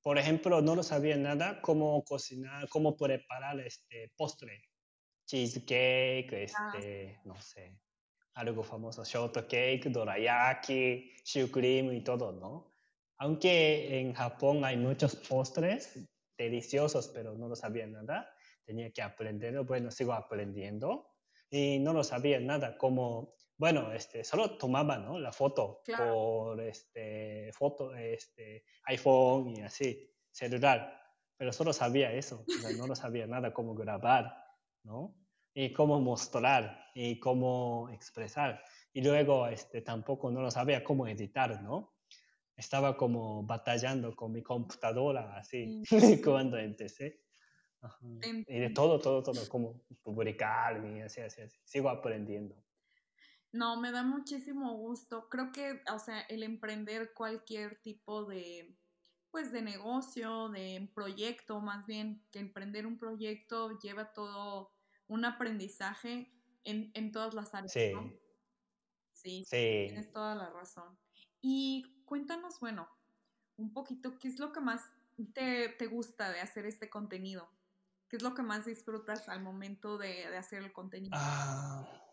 Por 0.02 0.18
ejemplo, 0.18 0.60
no 0.60 0.76
lo 0.76 0.82
sabía 0.82 1.16
nada 1.16 1.60
cómo 1.62 2.04
cocinar, 2.04 2.68
cómo 2.68 2.96
preparar 2.96 3.58
este 3.60 4.12
postre, 4.16 4.62
cheesecake, 5.26 6.32
ah. 6.32 6.72
este, 6.74 7.20
no 7.24 7.40
sé, 7.40 7.78
algo 8.34 8.62
famoso, 8.62 9.04
shortcake, 9.04 9.88
dorayaki, 9.88 11.12
cream 11.52 11.92
y 11.92 12.02
todo, 12.02 12.32
¿no? 12.32 12.72
Aunque 13.18 13.98
en 13.98 14.12
Japón 14.12 14.64
hay 14.64 14.76
muchos 14.76 15.16
postres 15.16 15.98
deliciosos, 16.36 17.08
pero 17.08 17.34
no 17.34 17.48
lo 17.48 17.56
sabía 17.56 17.86
nada, 17.86 18.30
tenía 18.64 18.90
que 18.90 19.02
aprenderlo, 19.02 19.64
bueno, 19.64 19.90
sigo 19.90 20.12
aprendiendo 20.12 21.08
y 21.50 21.78
no 21.78 21.92
lo 21.92 22.04
sabía 22.04 22.38
nada, 22.38 22.76
como 22.76 23.34
bueno, 23.58 23.92
este, 23.92 24.22
solo 24.22 24.58
tomaba 24.58 24.98
¿no? 24.98 25.18
la 25.18 25.32
foto 25.32 25.82
por 25.96 26.60
este, 26.60 27.50
foto, 27.52 27.94
este, 27.94 28.64
iPhone 28.84 29.56
y 29.56 29.62
así, 29.62 30.12
celular, 30.30 31.00
pero 31.36 31.52
solo 31.52 31.72
sabía 31.72 32.12
eso, 32.12 32.44
no 32.78 32.86
lo 32.86 32.94
sabía 32.94 33.26
nada 33.26 33.52
cómo 33.52 33.74
grabar, 33.74 34.36
¿no? 34.82 35.14
Y 35.54 35.72
cómo 35.72 36.00
mostrar 36.00 36.90
y 36.94 37.18
cómo 37.18 37.88
expresar. 37.92 38.62
Y 38.92 39.02
luego 39.02 39.46
este, 39.46 39.80
tampoco 39.80 40.30
no 40.30 40.42
lo 40.42 40.50
sabía 40.50 40.84
cómo 40.84 41.06
editar, 41.06 41.62
¿no? 41.62 41.94
Estaba 42.54 42.96
como 42.96 43.42
batallando 43.42 44.14
con 44.14 44.32
mi 44.32 44.42
computadora 44.42 45.36
así 45.36 45.82
cuando 46.24 46.58
empecé. 46.58 47.22
Y 48.48 48.58
de 48.58 48.70
todo, 48.70 48.98
todo, 48.98 49.22
todo, 49.22 49.48
como 49.48 49.82
publicar 50.02 50.84
y 50.84 51.00
así, 51.02 51.20
así, 51.20 51.42
así. 51.42 51.58
Sigo 51.64 51.88
aprendiendo. 51.88 52.65
No, 53.52 53.80
me 53.80 53.90
da 53.90 54.02
muchísimo 54.02 54.76
gusto. 54.76 55.28
Creo 55.28 55.52
que, 55.52 55.82
o 55.92 55.98
sea, 55.98 56.20
el 56.22 56.42
emprender 56.42 57.14
cualquier 57.14 57.80
tipo 57.80 58.24
de, 58.24 58.76
pues, 59.30 59.52
de 59.52 59.62
negocio, 59.62 60.48
de 60.50 60.90
proyecto, 60.94 61.60
más 61.60 61.86
bien, 61.86 62.26
que 62.30 62.40
emprender 62.40 62.86
un 62.86 62.98
proyecto 62.98 63.78
lleva 63.78 64.12
todo 64.12 64.72
un 65.08 65.24
aprendizaje 65.24 66.32
en, 66.64 66.90
en 66.94 67.12
todas 67.12 67.34
las 67.34 67.54
áreas. 67.54 67.72
Sí. 67.72 67.92
sí. 69.12 69.44
Sí, 69.44 69.86
tienes 69.88 70.12
toda 70.12 70.34
la 70.34 70.50
razón. 70.50 70.98
Y 71.40 72.02
cuéntanos, 72.04 72.60
bueno, 72.60 72.88
un 73.56 73.72
poquito, 73.72 74.18
¿qué 74.18 74.28
es 74.28 74.38
lo 74.38 74.52
que 74.52 74.60
más 74.60 74.82
te, 75.32 75.70
te 75.70 75.86
gusta 75.86 76.30
de 76.30 76.40
hacer 76.40 76.66
este 76.66 76.90
contenido? 76.90 77.48
¿Qué 78.08 78.16
es 78.16 78.22
lo 78.22 78.34
que 78.34 78.42
más 78.42 78.66
disfrutas 78.66 79.28
al 79.28 79.42
momento 79.42 79.98
de, 79.98 80.28
de 80.28 80.36
hacer 80.36 80.62
el 80.62 80.72
contenido? 80.72 81.16
Ah 81.16 82.05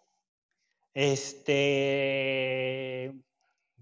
este, 0.93 1.53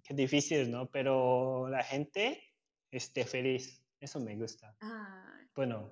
qué 0.04 0.14
difícil, 0.14 0.72
¿no? 0.72 0.90
Pero 0.90 1.68
la 1.70 1.84
gente 1.84 2.42
esté 2.90 3.26
feliz, 3.26 3.84
eso 4.00 4.20
me 4.20 4.36
gusta. 4.36 4.76
Bueno, 5.56 5.92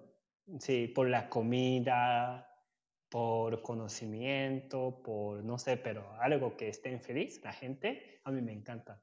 sí, 0.59 0.87
por 0.87 1.09
la 1.09 1.29
comida, 1.29 2.49
por 3.09 3.61
conocimiento, 3.61 5.01
por 5.03 5.43
no 5.43 5.57
sé, 5.57 5.77
pero 5.77 6.13
algo 6.21 6.55
que 6.55 6.69
estén 6.69 7.01
feliz, 7.01 7.41
la 7.43 7.51
gente, 7.53 8.21
a 8.23 8.31
mí 8.31 8.41
me 8.41 8.53
encanta. 8.53 9.01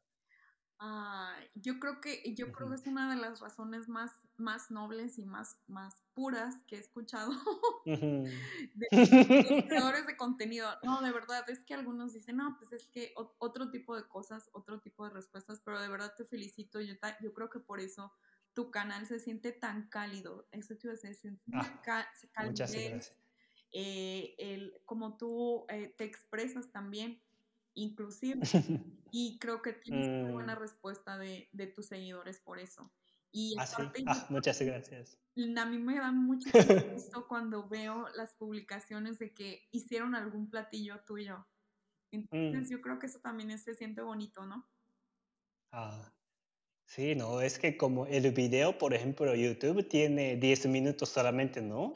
Ah, 0.78 1.36
yo 1.54 1.78
creo 1.78 2.00
que 2.00 2.34
yo 2.34 2.52
creo 2.52 2.68
que 2.68 2.76
es 2.76 2.86
una 2.86 3.14
de 3.14 3.20
las 3.20 3.40
razones 3.40 3.88
más, 3.88 4.12
más 4.38 4.70
nobles 4.70 5.18
y 5.18 5.24
más, 5.24 5.58
más 5.66 6.02
puras 6.14 6.62
que 6.66 6.76
he 6.76 6.78
escuchado 6.78 7.32
de, 7.84 9.64
creadores 9.68 10.06
de 10.06 10.16
contenido. 10.16 10.68
No, 10.82 11.02
de 11.02 11.12
verdad, 11.12 11.48
es 11.48 11.64
que 11.64 11.74
algunos 11.74 12.12
dicen, 12.12 12.36
no, 12.36 12.56
pues 12.58 12.72
es 12.72 12.88
que 12.88 13.14
otro 13.38 13.70
tipo 13.70 13.96
de 13.96 14.06
cosas, 14.08 14.48
otro 14.52 14.80
tipo 14.80 15.04
de 15.04 15.10
respuestas, 15.10 15.60
pero 15.64 15.80
de 15.80 15.88
verdad 15.88 16.14
te 16.16 16.24
felicito. 16.24 16.80
Yo, 16.80 16.94
yo 17.20 17.32
creo 17.34 17.50
que 17.50 17.60
por 17.60 17.80
eso 17.80 18.12
tu 18.52 18.70
canal 18.70 19.06
se 19.06 19.20
siente 19.20 19.52
tan 19.52 19.88
cálido. 19.88 20.48
Eso 20.50 20.76
te 20.76 20.86
iba 20.86 20.92
a 20.92 20.96
decir, 20.96 21.14
se 21.14 21.20
siente 21.20 21.42
ah, 21.52 22.06
Muchas 22.44 22.72
gracias. 22.72 23.14
Eh, 23.72 24.34
el, 24.38 24.80
como 24.84 25.16
tú 25.16 25.66
eh, 25.68 25.94
te 25.96 26.04
expresas 26.04 26.70
también 26.70 27.20
inclusive. 27.76 28.40
y 29.12 29.38
creo 29.38 29.62
que 29.62 29.72
tienes 29.72 30.08
una 30.08 30.32
buena 30.32 30.56
mm. 30.56 30.58
respuesta 30.58 31.16
de, 31.16 31.48
de, 31.52 31.66
tus 31.68 31.86
seguidores 31.86 32.40
por 32.40 32.58
eso. 32.58 32.90
Y 33.32 33.56
ah, 33.58 33.66
ah, 34.06 34.26
muchas 34.30 34.60
gracias. 34.62 35.18
A 35.56 35.66
mí 35.66 35.78
me 35.78 35.96
da 35.96 36.12
mucho 36.12 36.48
gusto 36.94 37.26
cuando 37.28 37.68
veo 37.68 38.08
las 38.16 38.34
publicaciones 38.34 39.18
de 39.18 39.34
que 39.34 39.68
hicieron 39.70 40.14
algún 40.14 40.48
platillo 40.48 41.00
tuyo. 41.04 41.46
Entonces 42.10 42.68
mm. 42.68 42.72
yo 42.72 42.80
creo 42.80 42.98
que 42.98 43.06
eso 43.06 43.20
también 43.20 43.58
se 43.58 43.74
siente 43.74 44.00
bonito, 44.00 44.46
¿no? 44.46 44.66
Ah, 45.72 46.12
Sí, 46.86 47.16
no, 47.16 47.40
es 47.40 47.58
que 47.58 47.76
como 47.76 48.06
el 48.06 48.30
video, 48.30 48.78
por 48.78 48.94
ejemplo, 48.94 49.34
YouTube 49.34 49.86
tiene 49.88 50.36
10 50.36 50.66
minutos 50.66 51.08
solamente, 51.08 51.60
¿no? 51.60 51.92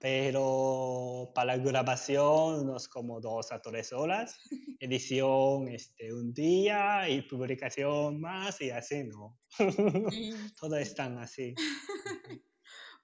Pero 0.00 1.30
para 1.34 1.58
grabación 1.58 2.62
unos 2.62 2.88
como 2.88 3.20
2 3.20 3.52
a 3.52 3.60
3 3.60 3.92
horas, 3.92 4.40
edición 4.80 5.68
este, 5.68 6.14
un 6.14 6.32
día 6.32 7.06
y 7.08 7.20
publicación 7.20 8.18
más 8.18 8.60
y 8.62 8.70
así, 8.70 9.04
¿no? 9.04 9.38
Todo 10.58 10.76
es 10.76 10.94
tan 10.94 11.18
así. 11.18 11.54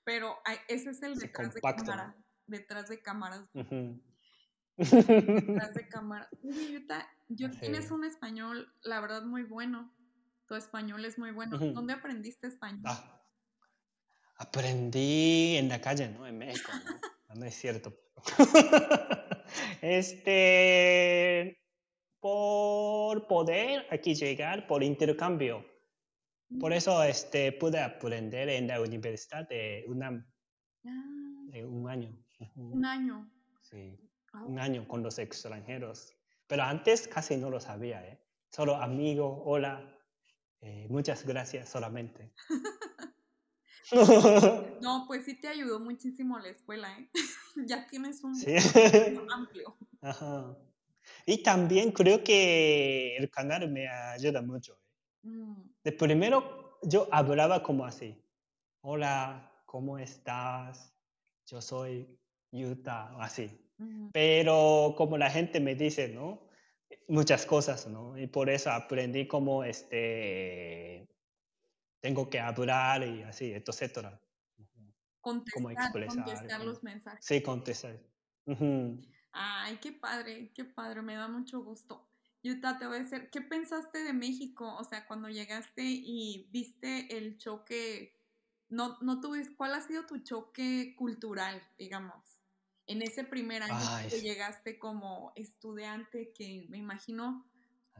Pero 0.04 0.38
ese 0.68 0.90
es 0.90 1.02
el 1.02 1.16
detrás 1.16 1.52
de 1.54 1.60
cámara, 1.60 2.16
detrás 2.46 2.88
de 2.88 3.02
cámaras. 3.02 3.50
detrás 4.78 5.74
de 5.74 5.88
cámara. 5.88 6.30
yo 7.28 7.50
tienes 7.50 7.90
un 7.90 8.04
español, 8.06 8.72
la 8.82 9.00
verdad, 9.00 9.22
muy 9.24 9.42
bueno 9.42 10.00
tu 10.50 10.57
español 10.57 11.04
es 11.04 11.16
muy 11.16 11.30
bueno. 11.30 11.57
¿Dónde 11.59 11.92
aprendiste 11.92 12.49
español? 12.49 12.83
Ah, 12.85 13.23
aprendí 14.35 15.57
en 15.57 15.69
la 15.69 15.80
calle, 15.80 16.09
¿no? 16.09 16.26
En 16.26 16.38
México, 16.38 16.73
¿no? 17.28 17.35
no 17.37 17.47
es 17.47 17.54
cierto. 17.54 17.97
este, 19.80 21.57
por 22.19 23.28
poder 23.28 23.87
aquí 23.92 24.16
llegar 24.16 24.66
por 24.66 24.83
intercambio. 24.83 25.64
Por 26.59 26.73
eso 26.73 27.00
este, 27.04 27.52
pude 27.52 27.80
aprender 27.80 28.49
en 28.49 28.66
la 28.66 28.80
universidad 28.80 29.49
de 29.49 29.85
UNAM. 29.87 30.26
Ah. 30.85 31.59
un 31.64 31.88
año. 31.88 32.12
Un 32.57 32.85
año. 32.85 33.30
Sí, 33.62 33.97
ah, 34.33 34.42
un 34.47 34.59
año 34.59 34.88
con 34.88 35.04
los 35.04 35.16
extranjeros. 35.21 36.12
Pero 36.49 36.64
antes 36.64 37.07
casi 37.07 37.37
no 37.37 37.50
lo 37.50 37.61
sabía, 37.61 38.04
¿eh? 38.04 38.21
Solo 38.49 38.75
amigo, 38.75 39.45
hola, 39.45 40.00
eh, 40.61 40.87
muchas 40.88 41.26
gracias 41.26 41.69
solamente. 41.69 42.33
no, 44.83 45.05
pues 45.07 45.25
sí 45.25 45.40
te 45.40 45.49
ayudó 45.49 45.81
muchísimo 45.81 46.38
la 46.38 46.49
escuela, 46.49 46.97
¿eh? 46.99 47.11
ya 47.67 47.87
tienes 47.88 48.23
un 48.23 48.37
sí. 48.37 48.55
amplio. 49.33 49.76
Ajá. 50.00 50.57
Y 51.26 51.43
también 51.43 51.90
creo 51.90 52.23
que 52.23 53.17
el 53.17 53.31
canal 53.31 53.69
me 53.71 53.88
ayuda 53.88 54.43
mucho. 54.43 54.75
¿eh? 54.75 55.29
Mm. 55.29 55.71
De 55.85 55.93
primero 55.93 56.79
yo 56.83 57.09
hablaba 57.11 57.62
como 57.62 57.85
así. 57.85 58.23
Hola, 58.83 59.52
¿cómo 59.67 59.99
estás? 59.99 60.95
Yo 61.47 61.61
soy 61.61 62.19
Yuta, 62.52 63.14
así. 63.21 63.50
Pero 64.12 64.95
como 64.97 65.17
la 65.17 65.31
gente 65.31 65.59
me 65.59 65.75
dice, 65.75 66.09
¿no? 66.09 66.50
Muchas 67.11 67.45
cosas, 67.45 67.87
¿no? 67.87 68.17
Y 68.17 68.26
por 68.26 68.49
eso 68.49 68.71
aprendí 68.71 69.26
cómo 69.26 69.64
este, 69.64 71.09
tengo 72.00 72.31
que 72.31 72.38
hablar 72.40 73.02
y 73.07 73.23
así, 73.23 73.52
etcétera. 73.52 74.21
Contestar, 75.21 75.93
contestar 76.07 76.64
los 76.64 76.83
mensajes. 76.83 77.25
Sí, 77.25 77.43
contestar. 77.43 78.00
Ay, 79.33 79.76
qué 79.83 79.93
padre, 79.93 80.52
qué 80.55 80.64
padre, 80.64 81.02
me 81.02 81.14
da 81.14 81.29
mucho 81.29 81.62
gusto. 81.62 82.09
Yuta, 82.42 82.79
te 82.79 82.87
voy 82.87 82.96
a 82.96 83.01
decir, 83.01 83.29
¿qué 83.31 83.42
pensaste 83.42 84.03
de 84.03 84.14
México? 84.14 84.77
O 84.77 84.85
sea, 84.85 85.07
cuando 85.07 85.29
llegaste 85.29 85.83
y 85.85 86.49
viste 86.51 87.18
el 87.18 87.37
choque, 87.37 88.18
no, 88.70 88.96
no 89.03 89.20
tuviste, 89.20 89.55
¿cuál 89.57 89.75
ha 89.75 89.83
sido 89.83 90.07
tu 90.07 90.18
choque 90.20 90.94
cultural, 90.96 91.61
digamos? 91.77 92.39
En 92.90 93.03
ese 93.03 93.22
primer 93.22 93.62
año 93.62 94.09
que 94.09 94.20
llegaste 94.20 94.79
como 94.79 95.33
estudiante, 95.37 96.33
que 96.33 96.66
me 96.68 96.79
imagino 96.79 97.46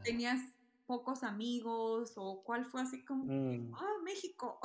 tenías 0.03 0.41
pocos 0.85 1.23
amigos 1.23 2.13
o 2.17 2.43
cuál 2.43 2.65
fue 2.65 2.81
así 2.81 3.05
como, 3.05 3.23
mm. 3.23 3.73
ah, 3.73 3.93
México. 4.03 4.59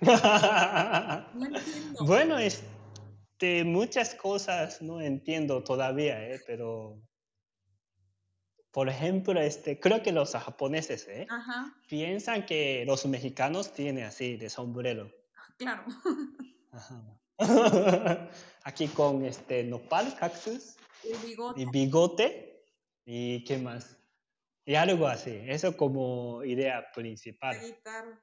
no 1.34 1.46
entiendo. 1.46 2.04
Bueno, 2.06 2.38
este, 2.38 3.64
muchas 3.64 4.14
cosas 4.14 4.80
no 4.80 5.02
entiendo 5.02 5.62
todavía, 5.62 6.30
¿eh? 6.30 6.40
pero 6.46 6.98
por 8.70 8.88
ejemplo, 8.88 9.38
este, 9.40 9.78
creo 9.78 10.02
que 10.02 10.12
los 10.12 10.32
japoneses 10.32 11.06
¿eh? 11.08 11.26
piensan 11.86 12.46
que 12.46 12.84
los 12.86 13.04
mexicanos 13.04 13.74
tienen 13.74 14.04
así 14.04 14.36
de 14.38 14.48
sombrero. 14.48 15.10
Claro. 15.58 15.84
Ajá. 16.72 17.18
Aquí 18.64 18.88
con 18.88 19.24
este 19.24 19.64
nopal, 19.64 20.14
cactus. 20.18 20.76
Y 21.56 21.66
bigote. 21.66 22.64
Y 23.04 23.44
qué 23.44 23.58
más. 23.58 23.96
Y 24.68 24.74
algo 24.74 25.06
así. 25.06 25.42
Eso 25.46 25.76
como 25.76 26.42
idea 26.42 26.90
principal. 26.92 27.56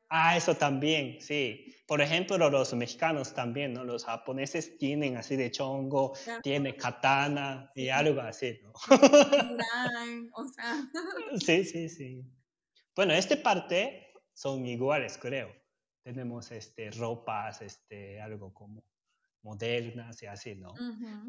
Ah, 0.10 0.36
eso 0.36 0.54
también, 0.56 1.22
sí. 1.22 1.74
Por 1.88 2.02
ejemplo, 2.02 2.38
los 2.50 2.74
mexicanos 2.74 3.34
también, 3.34 3.74
¿no? 3.74 3.86
Los 3.86 4.04
japoneses 4.04 4.78
tienen 4.78 5.16
así 5.16 5.38
de 5.38 5.52
chongo, 5.52 6.14
tienen 6.42 6.76
katana 6.76 7.72
y 7.74 7.88
algo 7.88 8.20
así, 8.20 8.60
¿no? 8.62 8.74
o 10.34 10.48
sea. 10.50 10.84
Sí, 11.46 11.64
sí, 11.64 11.88
sí. 11.88 12.26
Bueno, 12.94 13.14
esta 13.14 13.42
parte 13.42 14.12
son 14.34 14.66
iguales, 14.66 15.18
creo. 15.18 15.50
Tenemos 16.04 16.52
este, 16.52 16.92
ropas, 16.92 17.62
este, 17.62 18.20
algo 18.20 18.54
como 18.54 18.84
modernas 19.44 20.22
y 20.24 20.26
así, 20.26 20.56
¿no? 20.56 20.74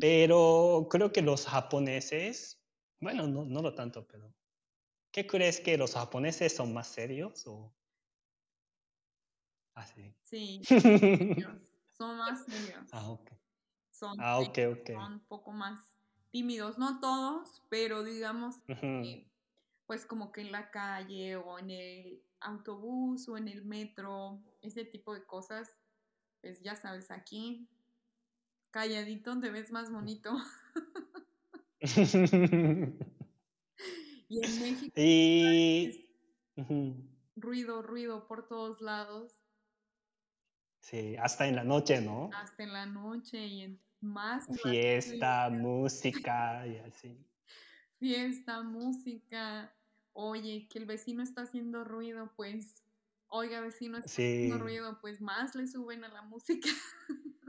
Pero 0.01 0.87
creo 0.91 1.13
que 1.13 1.23
los 1.23 1.47
japoneses, 1.47 2.63
bueno, 3.01 3.27
no, 3.27 3.45
no 3.45 3.63
lo 3.63 3.75
tanto, 3.75 4.07
pero 4.07 4.33
¿qué 5.11 5.27
crees 5.27 5.61
que 5.61 5.77
los 5.77 5.95
japoneses 5.95 6.55
son 6.55 6.73
más 6.73 6.89
serios 6.89 7.47
o 7.47 7.75
así? 9.75 10.15
Sí, 10.23 10.63
son 11.93 12.17
más 12.17 12.45
serios. 12.47 12.89
Ah, 12.93 13.11
ok. 13.11 13.31
Son, 13.91 14.17
ah, 14.21 14.39
ok, 14.41 14.59
ok. 14.73 14.91
Son 14.93 15.13
un 15.15 15.27
poco 15.27 15.53
más 15.53 15.79
tímidos, 16.31 16.79
no 16.79 17.01
todos, 17.01 17.63
pero 17.69 18.03
digamos 18.03 18.57
pues 19.87 20.07
como 20.07 20.33
que 20.33 20.41
en 20.41 20.53
la 20.53 20.71
calle 20.71 21.37
o 21.37 21.59
en 21.59 21.71
el 21.71 22.23
autobús 22.41 23.29
o 23.29 23.37
en 23.37 23.49
el 23.49 23.65
metro, 23.65 24.43
ese 24.63 24.85
tipo 24.85 25.15
de 25.15 25.25
cosas, 25.25 25.71
pues 26.41 26.61
ya 26.63 26.77
sabes, 26.77 27.11
aquí 27.11 27.69
calladito 28.75 29.39
te 29.39 29.51
ves 29.51 29.71
más 29.71 29.93
bonito. 29.93 30.37
y 34.29 34.45
en 34.45 34.63
México 34.63 34.93
y... 34.97 36.11
ruido, 37.37 37.83
ruido 37.83 38.27
por 38.27 38.49
todos 38.49 38.81
lados. 38.81 39.39
Sí, 40.81 41.15
hasta 41.17 41.47
en 41.47 41.55
la 41.55 41.63
noche, 41.63 42.01
¿no? 42.01 42.31
Hasta 42.35 42.65
en 42.65 42.73
la 42.73 42.85
noche 42.85 43.47
y 43.47 43.61
en 43.63 43.81
más. 44.01 44.45
Fiesta, 44.65 45.51
música 45.51 46.67
y 46.67 46.79
así. 46.79 47.17
Fiesta, 48.01 48.61
música. 48.63 49.73
Oye, 50.15 50.67
que 50.69 50.81
el 50.81 50.87
vecino 50.87 51.23
está 51.23 51.43
haciendo 51.43 51.85
ruido, 51.85 52.33
pues, 52.35 52.75
oiga, 53.29 53.61
vecino 53.61 53.99
está 53.99 54.11
haciendo 54.11 54.59
ruido, 54.59 54.99
pues 55.01 55.21
más 55.21 55.55
le 55.55 55.69
suben 55.69 56.03
a 56.03 56.09
la 56.09 56.23
música. 56.23 56.69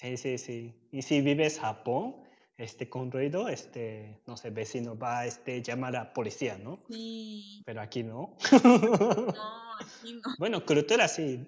Sí, 0.00 0.16
sí, 0.16 0.38
sí. 0.38 0.74
Y 0.92 1.02
si 1.02 1.20
vives 1.20 1.56
en 1.56 1.62
Japón, 1.62 2.16
este, 2.56 2.88
con 2.88 3.12
ruido, 3.12 3.50
este, 3.50 4.18
no 4.26 4.34
sé, 4.34 4.48
vecino 4.48 4.98
va 4.98 5.20
a 5.20 5.26
este, 5.26 5.60
llamar 5.62 5.94
a 5.96 6.14
policía, 6.14 6.56
¿no? 6.56 6.82
Sí. 6.88 7.62
Pero 7.66 7.82
aquí 7.82 8.02
no. 8.02 8.34
No, 8.50 9.76
aquí 9.78 10.14
no. 10.14 10.22
bueno, 10.38 10.64
culturas 10.64 11.16
sí. 11.16 11.46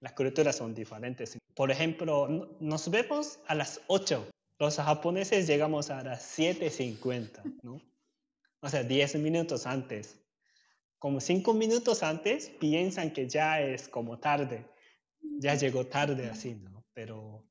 Las 0.00 0.12
culturas 0.14 0.56
son 0.56 0.74
diferentes. 0.74 1.38
Por 1.54 1.70
ejemplo, 1.70 2.56
nos 2.58 2.90
vemos 2.90 3.38
a 3.46 3.54
las 3.54 3.80
8. 3.86 4.26
Los 4.58 4.76
japoneses 4.78 5.46
llegamos 5.46 5.90
a 5.90 6.02
las 6.02 6.36
7.50, 6.36 7.60
¿no? 7.62 7.80
O 8.60 8.68
sea, 8.68 8.82
10 8.82 9.16
minutos 9.16 9.66
antes. 9.66 10.18
como 10.98 11.20
cinco 11.20 11.54
minutos 11.54 12.02
antes 12.02 12.48
piensan 12.48 13.12
que 13.12 13.28
ya 13.28 13.60
es 13.60 13.88
como 13.88 14.18
tarde, 14.18 14.64
ya 15.38 15.54
llegó 15.54 15.86
tarde 15.86 16.28
así, 16.28 16.54
¿no? 16.54 16.84
Pero 16.94 17.44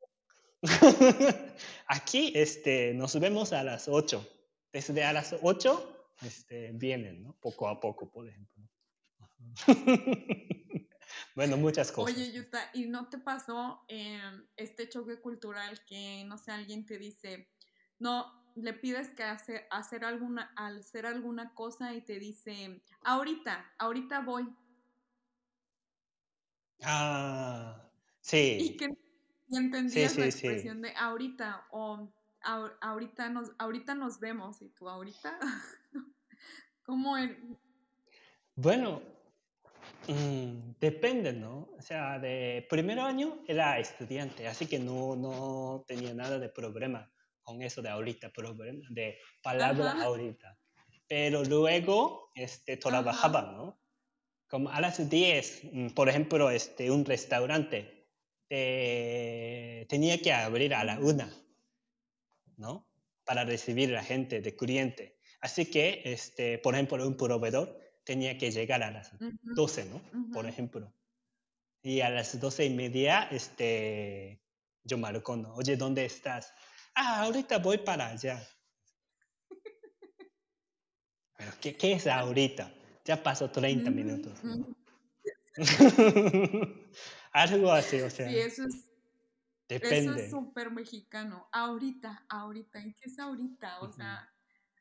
aquí 1.88 2.32
este, 2.36 2.94
nos 2.94 3.20
vemos 3.20 3.54
a 3.54 3.64
las 3.64 3.88
8. 3.88 4.28
Desde 4.72 5.04
a 5.04 5.14
las 5.14 5.36
8 5.42 6.08
este, 6.24 6.72
vienen, 6.74 7.24
¿no? 7.24 7.34
Poco 7.40 7.68
a 7.68 7.80
poco, 7.80 8.10
por 8.10 8.28
ejemplo. 8.28 8.64
bueno, 11.36 11.58
muchas 11.58 11.92
cosas. 11.92 12.16
Oye, 12.16 12.32
Yuta, 12.32 12.70
¿y 12.74 12.86
no 12.86 13.10
te 13.10 13.18
pasó 13.18 13.86
este 14.56 14.88
choque 14.88 15.20
cultural 15.20 15.84
que, 15.86 16.24
no 16.26 16.38
sé, 16.38 16.52
alguien 16.52 16.86
te 16.86 16.98
dice, 16.98 17.50
no, 18.00 18.42
le 18.56 18.74
pides 18.74 19.10
que 19.10 19.24
hace, 19.24 19.68
hacer 19.72 20.06
alguna, 20.06 20.54
hacer 20.56 21.06
alguna 21.06 21.54
cosa 21.54 21.94
y 21.94 22.02
te 22.02 22.20
dice, 22.20 22.82
ahorita, 23.04 23.74
ahorita 23.78 24.20
voy. 24.22 24.48
Ah, 26.84 27.90
sí. 28.22 28.58
Y 28.60 28.78
que 28.78 28.90
entendías 29.58 30.18
la 30.18 30.26
expresión 30.26 30.82
de 30.82 30.94
ahorita 30.96 31.68
o 31.72 32.12
ahorita 32.82 33.30
nos, 33.30 33.52
ahorita 33.58 33.96
nos 33.96 34.20
vemos 34.20 34.62
y 34.62 34.70
tú 34.70 34.90
ahorita. 34.90 35.38
¿Cómo? 36.84 37.16
Bueno, 38.56 39.02
mm, 40.08 40.74
depende, 40.80 41.34
¿no? 41.34 41.70
O 41.78 41.82
sea, 41.82 42.20
de 42.20 42.66
primer 42.70 43.00
año 43.00 43.44
era 43.48 43.80
estudiante, 43.80 44.48
así 44.48 44.66
que 44.66 44.80
no, 44.80 45.16
no 45.16 45.84
tenía 45.88 46.14
nada 46.14 46.40
de 46.40 46.50
problema 46.50 47.12
con 47.44 47.62
eso 47.62 47.82
de 47.82 47.90
ahorita, 47.90 48.32
problema 48.32 48.88
de 48.90 49.20
palabra 49.42 50.04
ahorita. 50.04 50.58
Pero 51.08 51.44
luego 51.44 52.32
este, 52.36 52.78
trabajaba, 52.78 53.42
¿no? 53.52 53.80
Como 54.48 54.70
a 54.70 54.82
las 54.82 55.10
10, 55.10 55.62
mm, 55.72 55.88
por 55.90 56.10
ejemplo, 56.10 56.50
este, 56.50 56.92
un 56.92 57.06
restaurante 57.06 58.01
tenía 59.88 60.22
que 60.22 60.34
abrir 60.34 60.74
a 60.74 60.84
la 60.84 61.00
una, 61.00 61.34
¿no? 62.58 62.88
Para 63.24 63.46
recibir 63.46 63.90
a 63.92 63.94
la 63.94 64.04
gente 64.04 64.42
de 64.42 64.56
cliente. 64.56 65.18
Así 65.40 65.66
que, 65.66 66.02
este, 66.06 66.60
por 66.60 66.74
ejemplo, 66.74 67.08
un 67.08 67.16
proveedor 67.16 67.80
tenía 68.04 68.38
que 68.38 68.52
llegar 68.52 68.84
a 68.84 68.92
las 68.92 69.12
12, 69.56 69.86
¿no? 69.86 70.02
Por 70.34 70.48
ejemplo. 70.48 70.94
Y 71.82 72.02
a 72.02 72.10
las 72.10 72.40
12 72.40 72.66
y 72.66 72.70
media, 72.72 73.24
este, 73.32 74.42
yo 74.84 74.98
marco, 74.98 75.38
¿no? 75.38 75.54
Oye, 75.56 75.78
¿dónde 75.78 76.06
estás? 76.06 76.54
Ah, 76.94 77.24
ahorita 77.24 77.60
voy 77.60 77.78
para 77.78 78.10
allá. 78.10 78.46
¿qué, 81.62 81.76
¿qué, 81.76 81.94
es 81.94 82.06
ahorita? 82.06 82.72
Ya 83.06 83.24
pasó 83.24 83.50
30 83.50 83.90
minutos. 83.90 84.40
Algo 87.34 87.72
así, 87.72 88.02
o 88.02 88.10
sea. 88.10 88.30
Sí, 88.30 88.38
eso 88.38 88.66
es. 88.66 88.90
Depende. 89.68 89.98
Eso 89.98 90.16
es 90.16 90.30
súper 90.32 90.72
mexicano. 90.72 91.48
Ahorita, 91.52 92.26
ahorita. 92.30 92.80
¿En 92.80 92.94
qué 92.94 93.10
es 93.10 93.18
ahorita? 93.20 93.80
O 93.82 93.92
sea, 93.92 94.30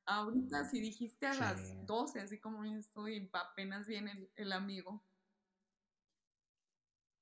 ahorita 0.04 0.68
si 0.68 0.80
dijiste 0.80 1.26
a 1.26 1.34
las 1.34 1.86
12, 1.86 2.20
así 2.20 2.40
como 2.40 2.64
yo 2.64 2.76
estoy, 2.76 3.30
apenas 3.32 3.86
viene 3.86 4.28
el, 4.34 4.52
amigo. 4.52 5.04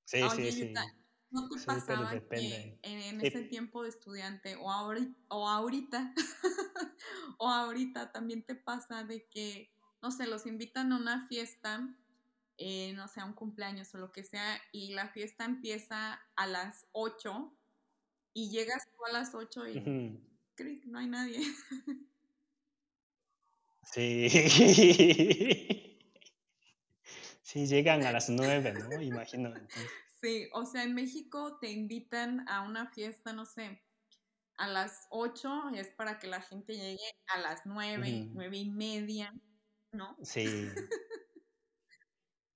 Sí, 0.05 0.21
sí, 0.35 0.51
sí. 0.51 0.73
¿No 1.31 1.47
te 1.47 1.63
pasaba 1.63 2.19
que 2.19 2.79
en, 2.81 3.21
ese 3.21 3.43
tiempo 3.43 3.83
de 3.83 3.89
estudiante 3.89 4.55
o 4.55 4.71
ahorita, 4.71 5.15
o 5.27 5.47
ahorita, 5.47 6.15
o 7.37 7.47
ahorita 7.47 8.11
también 8.11 8.43
te 8.43 8.55
pasa 8.55 9.03
de 9.03 9.27
que, 9.29 9.71
no 10.01 10.09
sé, 10.09 10.25
los 10.25 10.47
invitan 10.47 10.91
a 10.91 10.97
una 10.97 11.27
fiesta, 11.27 11.87
eh, 12.59 12.93
no 12.93 13.07
sé, 13.07 13.23
un 13.23 13.33
cumpleaños 13.33 13.93
o 13.95 13.97
lo 13.97 14.11
que 14.11 14.23
sea, 14.23 14.61
y 14.71 14.93
la 14.93 15.07
fiesta 15.07 15.45
empieza 15.45 16.21
a 16.35 16.45
las 16.45 16.87
8 16.91 17.57
y 18.33 18.51
llegas 18.51 18.85
tú 18.85 19.05
a 19.05 19.11
las 19.13 19.33
8 19.33 19.67
y 19.67 19.73
que 20.55 20.81
no 20.85 20.99
hay 20.99 21.07
nadie. 21.07 21.39
Sí. 23.91 24.29
Sí, 27.41 27.65
llegan 27.65 28.05
a 28.05 28.11
las 28.11 28.29
9, 28.29 28.73
¿no? 28.73 29.01
Imagino. 29.01 29.51
Sí, 30.21 30.47
o 30.53 30.67
sea, 30.67 30.83
en 30.83 30.93
México 30.93 31.57
te 31.59 31.71
invitan 31.71 32.47
a 32.47 32.61
una 32.61 32.91
fiesta, 32.91 33.33
no 33.33 33.47
sé, 33.47 33.81
a 34.57 34.67
las 34.67 35.07
8 35.09 35.69
es 35.73 35.89
para 35.89 36.19
que 36.19 36.27
la 36.27 36.41
gente 36.41 36.75
llegue 36.75 36.99
a 37.27 37.39
las 37.39 37.65
9, 37.65 38.29
nueve 38.33 38.57
y 38.57 38.69
media, 38.69 39.33
¿no? 39.91 40.15
Sí. 40.21 40.45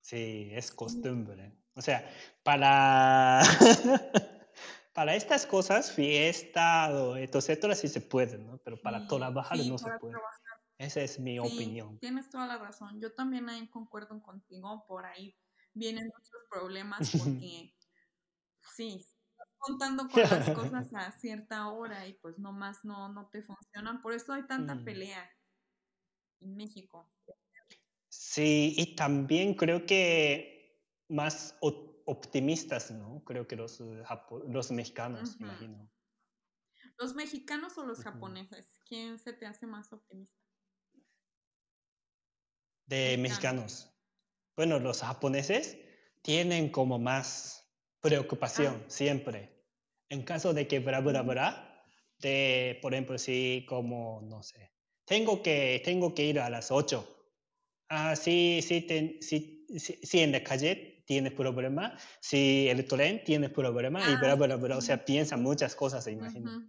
sí, 0.04 0.50
es 0.52 0.70
costumbre. 0.70 1.52
O 1.74 1.80
sea, 1.80 2.08
para, 2.42 3.40
para 4.92 5.14
estas 5.14 5.46
cosas, 5.46 5.90
fiesta 5.90 6.90
o 6.94 7.16
etcétera, 7.16 7.74
sí 7.74 7.88
se 7.88 8.02
puede, 8.02 8.38
¿no? 8.38 8.58
Pero 8.58 8.80
para 8.80 9.06
trabajar 9.06 9.58
no 9.58 9.78
se 9.78 9.90
puede. 9.98 10.14
Esa 10.76 11.00
es 11.00 11.18
mi 11.18 11.38
opinión. 11.38 11.98
Tienes 11.98 12.28
toda 12.28 12.46
la 12.46 12.58
razón. 12.58 13.00
Yo 13.00 13.14
también 13.14 13.48
ahí 13.48 13.66
concuerdo 13.68 14.20
contigo 14.22 14.84
por 14.86 15.06
ahí 15.06 15.34
vienen 15.72 16.06
muchos 16.06 16.40
problemas 16.50 16.98
porque 17.40 17.74
sí, 18.76 19.06
contando 19.58 20.08
con 20.08 20.22
las 20.22 20.50
cosas 20.50 20.92
a 20.94 21.12
cierta 21.12 21.68
hora 21.68 22.06
y 22.06 22.14
pues 22.14 22.38
nomás 22.38 22.84
no, 22.84 23.08
no 23.08 23.28
te 23.30 23.42
funcionan. 23.42 24.02
Por 24.02 24.12
eso 24.12 24.32
hay 24.32 24.46
tanta 24.46 24.74
mm. 24.74 24.84
pelea 24.84 25.30
en 26.40 26.56
México. 26.56 27.10
Sí, 28.34 28.74
y 28.76 28.96
también 28.96 29.54
creo 29.54 29.86
que 29.86 30.80
más 31.08 31.56
optimistas, 31.60 32.90
¿no? 32.90 33.22
Creo 33.24 33.46
que 33.46 33.56
los, 33.56 33.80
eh, 33.80 34.02
los 34.48 34.70
mexicanos, 34.70 35.36
imagino. 35.38 35.90
¿Los 36.98 37.14
mexicanos 37.14 37.76
o 37.78 37.84
los 37.84 38.00
japoneses? 38.00 38.80
¿Quién 38.86 39.18
se 39.18 39.32
te 39.32 39.46
hace 39.46 39.66
más 39.66 39.92
optimista? 39.92 40.40
De 42.86 43.16
mexicanos 43.18 43.94
bueno, 44.56 44.78
los 44.78 45.00
japoneses 45.00 45.78
tienen 46.22 46.70
como 46.70 46.98
más 46.98 47.68
preocupación 48.00 48.82
ah. 48.84 48.84
siempre. 48.88 49.50
En 50.08 50.22
caso 50.22 50.54
de 50.54 50.68
que 50.68 50.78
bla, 50.78 51.00
bla, 51.00 51.22
bla, 51.22 51.84
de, 52.18 52.78
por 52.80 52.94
ejemplo, 52.94 53.18
si 53.18 53.64
como, 53.68 54.22
no 54.22 54.42
sé, 54.42 54.72
tengo 55.04 55.42
que, 55.42 55.82
tengo 55.84 56.14
que 56.14 56.24
ir 56.24 56.38
a 56.38 56.50
las 56.50 56.70
8. 56.70 57.13
Ah, 57.88 58.16
sí, 58.16 58.60
sí, 58.62 58.86
sí, 59.20 59.66
sí, 60.02 60.20
en 60.20 60.32
la 60.32 60.42
calle 60.42 61.02
tienes 61.06 61.32
problema, 61.32 61.96
si 62.20 62.68
el 62.68 62.86
tren 62.86 63.22
tiene 63.24 63.48
problema 63.50 64.00
y 64.00 64.16
bla, 64.16 64.32
ah, 64.32 64.34
bla, 64.36 64.56
bla, 64.56 64.78
o 64.78 64.80
sea, 64.80 65.04
piensan 65.04 65.42
muchas 65.42 65.74
cosas, 65.74 66.04
se 66.04 66.12
imagino. 66.12 66.66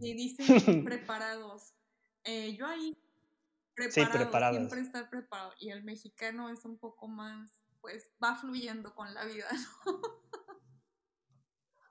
Y 0.00 0.14
dicen 0.14 0.84
preparados. 0.84 1.74
Eh, 2.24 2.54
yo 2.56 2.66
ahí 2.66 2.96
preparado, 3.74 4.56
siempre 4.56 4.80
estar 4.80 5.08
preparado. 5.08 5.52
Y 5.58 5.70
el 5.70 5.84
mexicano 5.84 6.50
es 6.50 6.64
un 6.64 6.78
poco 6.78 7.08
más, 7.08 7.50
pues 7.80 8.10
va 8.22 8.36
fluyendo 8.36 8.94
con 8.94 9.12
la 9.14 9.24
vida, 9.24 9.48
¿no? 9.86 10.00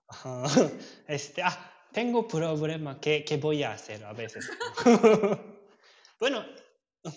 Este, 1.07 1.43
ah, 1.43 1.71
tengo 1.91 2.27
problema, 2.27 2.99
¿qué, 2.99 3.23
¿qué, 3.23 3.37
voy 3.37 3.63
a 3.63 3.73
hacer 3.73 4.03
a 4.03 4.13
veces? 4.13 4.49
bueno, 6.19 6.43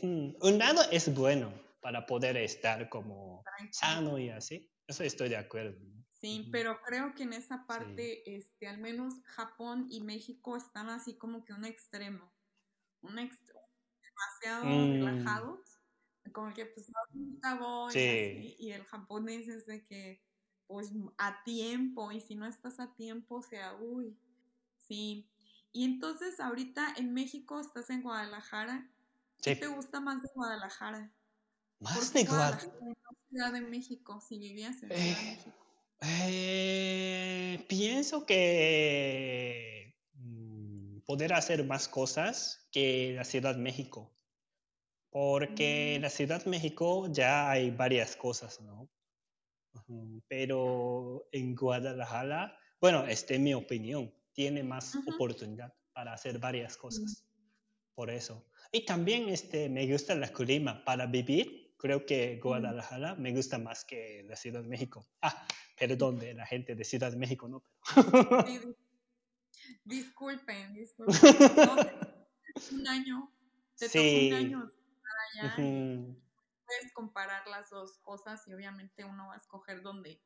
un 0.02 0.58
lado 0.58 0.82
es 0.90 1.12
bueno 1.14 1.52
para 1.80 2.06
poder 2.06 2.36
estar 2.36 2.88
como 2.88 3.44
sano 3.72 4.18
y 4.18 4.30
así, 4.30 4.70
eso 4.86 5.02
estoy 5.02 5.28
de 5.28 5.36
acuerdo. 5.36 5.78
Sí, 6.22 6.48
pero 6.52 6.80
creo 6.82 7.14
que 7.16 7.24
en 7.24 7.32
esa 7.32 7.66
parte, 7.66 8.36
este, 8.36 8.68
al 8.68 8.78
menos 8.78 9.14
Japón 9.24 9.88
y 9.90 10.00
México 10.00 10.56
están 10.56 10.88
así 10.88 11.16
como 11.18 11.44
que 11.44 11.52
un 11.52 11.64
extremo, 11.64 12.32
un, 13.00 13.18
extremo 13.18 13.60
demasiado 14.00 14.64
mm. 14.64 14.92
relajados, 14.92 15.80
como 16.32 16.54
que 16.54 16.66
pues 16.66 16.88
ahorita 16.94 17.56
voy 17.56 17.92
y, 18.56 18.70
el 18.70 18.84
japonés 18.84 19.48
es 19.48 19.66
de 19.66 19.84
que 19.84 20.22
pues 20.68 20.92
a 21.18 21.42
tiempo 21.42 22.12
y 22.12 22.20
si 22.20 22.36
no 22.36 22.46
estás 22.46 22.78
a 22.78 22.94
tiempo, 22.94 23.38
o 23.38 23.42
sea, 23.42 23.74
uy, 23.74 24.16
sí. 24.78 25.28
Y 25.72 25.84
entonces 25.84 26.38
ahorita 26.38 26.94
en 26.98 27.12
México 27.12 27.58
estás 27.58 27.90
en 27.90 28.02
Guadalajara, 28.02 28.88
¿qué 29.42 29.56
te 29.56 29.66
gusta 29.66 30.00
más 30.00 30.22
de 30.22 30.28
Guadalajara? 30.34 31.12
Más 31.80 32.12
de 32.12 32.24
Guadalajara. 32.24 32.72
Ciudad 33.28 33.52
de 33.52 33.60
México, 33.62 34.20
si 34.20 34.38
vivías 34.38 34.82
en 34.82 34.88
Ciudad 34.90 34.96
de 34.96 35.10
eh, 35.10 35.36
México. 35.36 35.56
Eh, 36.02 37.66
pienso 37.68 38.26
que 38.26 39.96
mm, 40.14 41.00
poder 41.06 41.32
hacer 41.32 41.64
más 41.64 41.88
cosas 41.88 42.68
que 42.70 43.14
la 43.14 43.24
Ciudad 43.24 43.54
de 43.54 43.62
México 43.62 44.12
porque 45.12 45.96
en 45.96 46.00
mm. 46.00 46.02
la 46.02 46.10
Ciudad 46.10 46.42
de 46.42 46.50
México 46.50 47.06
ya 47.12 47.50
hay 47.50 47.70
varias 47.70 48.16
cosas, 48.16 48.60
¿no? 48.62 48.88
Pero 50.26 51.28
en 51.32 51.54
Guadalajara, 51.54 52.58
bueno, 52.80 53.06
esta 53.06 53.34
es 53.34 53.40
mi 53.40 53.52
opinión, 53.52 54.12
tiene 54.32 54.62
más 54.62 54.96
oportunidad 55.14 55.72
para 55.92 56.14
hacer 56.14 56.38
varias 56.38 56.76
cosas. 56.76 57.26
por 57.94 58.10
eso. 58.10 58.42
Y 58.72 58.84
también 58.84 59.28
este, 59.28 59.68
me 59.68 59.86
gusta 59.86 60.14
la 60.14 60.32
clima 60.32 60.84
para 60.84 61.06
vivir. 61.06 61.74
Creo 61.76 62.06
que 62.06 62.40
Guadalajara 62.42 63.14
me 63.16 63.32
gusta 63.32 63.58
más 63.58 63.84
que 63.84 64.24
la 64.26 64.36
Ciudad 64.36 64.62
de 64.62 64.68
México. 64.68 65.06
Ah, 65.20 65.46
perdón 65.78 66.18
de 66.18 66.34
la 66.34 66.46
gente 66.46 66.74
de 66.74 66.84
Ciudad 66.84 67.10
de 67.10 67.18
México, 67.18 67.48
¿no? 67.48 67.62
disculpen, 69.84 70.74
disculpen. 70.74 71.14
un 72.72 72.88
año, 72.88 73.32
te 73.76 73.88
sí. 73.88 74.28
un 74.30 74.34
año 74.34 74.72
allá 75.34 75.54
puedes 76.72 76.92
comparar 76.92 77.46
las 77.48 77.70
dos 77.70 77.98
cosas 77.98 78.46
y 78.46 78.54
obviamente 78.54 79.04
uno 79.04 79.28
va 79.28 79.34
a 79.34 79.36
escoger 79.36 79.82
donde, 79.82 80.20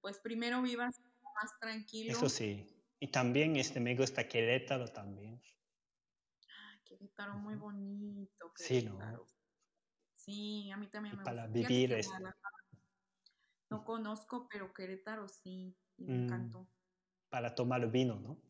pues 0.00 0.18
primero 0.18 0.62
vivas 0.62 1.00
más 1.34 1.58
tranquilo. 1.60 2.12
Eso 2.12 2.28
sí. 2.28 2.66
Y 3.00 3.08
también 3.08 3.56
este, 3.56 3.80
me 3.80 3.94
gusta 3.94 4.28
Querétaro 4.28 4.88
también. 4.88 5.40
Querétaro, 6.90 7.38
muy 7.38 7.54
bonito. 7.54 8.52
Sí, 8.56 8.82
¿no? 8.82 8.98
Sí, 10.12 10.70
a 10.72 10.76
mí 10.76 10.88
también 10.88 11.14
me 11.14 11.22
gusta. 11.22 11.30
Para 11.30 11.46
vivir 11.46 11.92
este. 11.92 12.12
No 13.70 13.84
conozco, 13.84 14.48
pero 14.50 14.74
Querétaro 14.74 15.28
sí, 15.28 15.76
me 15.98 16.12
mm, 16.12 16.24
encantó. 16.24 16.68
Para 17.28 17.54
tomar 17.54 17.88
vino, 17.92 18.16
¿no? 18.16 18.42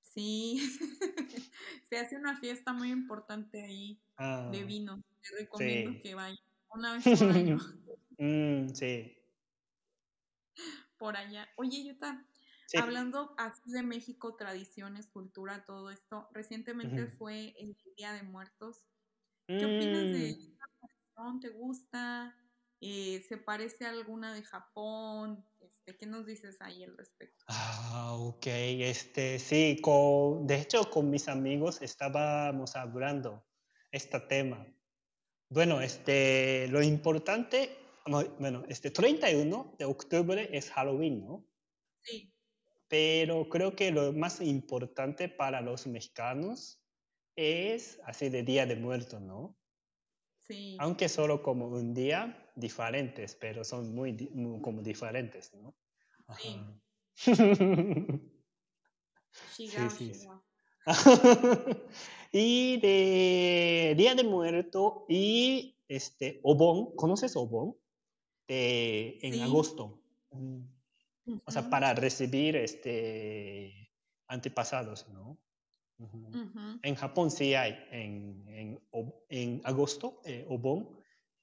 Sí, 0.00 0.60
se 1.88 1.98
hace 1.98 2.16
una 2.16 2.38
fiesta 2.38 2.72
muy 2.72 2.90
importante 2.90 3.64
ahí 3.64 4.00
de 4.16 4.16
ah, 4.18 4.50
vino. 4.64 5.02
Te 5.20 5.36
recomiendo 5.40 6.00
que 6.00 6.14
vaya 6.14 6.38
una 6.70 6.92
vez 6.94 7.02
por 7.18 7.30
año. 7.36 7.58
mm, 8.18 8.68
sí. 8.68 9.18
Por 10.98 11.16
allá. 11.16 11.48
Oye, 11.56 11.84
Yuta, 11.84 12.24
hablando 12.74 13.34
así 13.38 13.70
de 13.70 13.82
México, 13.82 14.36
tradiciones, 14.36 15.06
cultura, 15.06 15.64
todo 15.64 15.90
esto, 15.90 16.28
recientemente 16.32 17.06
fue 17.06 17.54
el 17.58 17.76
Día 17.96 18.12
de 18.12 18.22
Muertos. 18.22 18.84
¿Qué 19.46 19.64
opinas 19.64 20.04
de 20.04 20.36
mm. 20.36 20.40
esta 20.40 20.66
tradición? 20.80 21.40
¿Te 21.40 21.48
gusta? 21.50 22.36
Eh, 22.80 23.24
¿Se 23.28 23.36
parece 23.38 23.86
a 23.86 23.90
alguna 23.90 24.34
de 24.34 24.42
Japón? 24.42 25.44
Este, 25.60 25.96
¿Qué 25.96 26.06
nos 26.06 26.26
dices 26.26 26.60
ahí 26.60 26.84
al 26.84 26.96
respecto? 26.96 27.44
Ah, 27.48 28.14
ok, 28.18 28.46
este, 28.46 29.38
sí, 29.38 29.78
con, 29.80 30.46
de 30.46 30.60
hecho 30.60 30.90
con 30.90 31.08
mis 31.08 31.28
amigos 31.28 31.80
estábamos 31.80 32.76
hablando 32.76 33.46
este 33.92 34.20
tema. 34.20 34.66
Bueno, 35.48 35.80
este, 35.80 36.66
lo 36.68 36.82
importante, 36.82 37.76
bueno, 38.38 38.64
este 38.68 38.90
31 38.90 39.76
de 39.78 39.84
octubre 39.84 40.48
es 40.52 40.70
Halloween, 40.70 41.24
¿no? 41.24 41.46
Sí. 42.02 42.35
Pero 42.88 43.48
creo 43.48 43.74
que 43.74 43.90
lo 43.90 44.12
más 44.12 44.40
importante 44.40 45.28
para 45.28 45.60
los 45.60 45.86
mexicanos 45.86 46.80
es 47.34 48.00
así 48.04 48.28
de 48.28 48.42
Día 48.42 48.66
de 48.66 48.76
Muertos, 48.76 49.20
¿no? 49.20 49.56
Sí. 50.46 50.76
Aunque 50.78 51.08
solo 51.08 51.42
como 51.42 51.66
un 51.66 51.92
día 51.92 52.50
diferentes, 52.54 53.34
pero 53.34 53.64
son 53.64 53.94
muy, 53.94 54.16
como 54.62 54.82
diferentes, 54.82 55.52
¿no? 55.54 55.74
Sí. 56.38 56.60
sí, 59.52 59.68
sí, 59.68 60.14
sí. 60.14 60.28
y 62.32 62.80
de 62.80 63.94
Día 63.96 64.14
de 64.14 64.22
Muerto 64.24 65.04
y 65.08 65.76
este 65.88 66.40
Obón, 66.42 66.94
¿conoces 66.94 67.34
Obón? 67.36 67.76
De, 68.46 69.18
en 69.22 69.40
agosto. 69.42 70.00
Mm. 71.26 71.38
O 71.44 71.50
sea, 71.50 71.68
para 71.68 71.92
recibir 71.94 72.56
este 72.56 73.90
antepasados, 74.28 75.08
¿no? 75.08 75.38
En 76.82 76.94
Japón 76.94 77.30
sí 77.30 77.54
hay, 77.54 77.72
en, 77.90 78.44
en, 78.48 78.80
en 79.30 79.62
agosto, 79.64 80.20
eh, 80.24 80.44
Obón, 80.48 80.90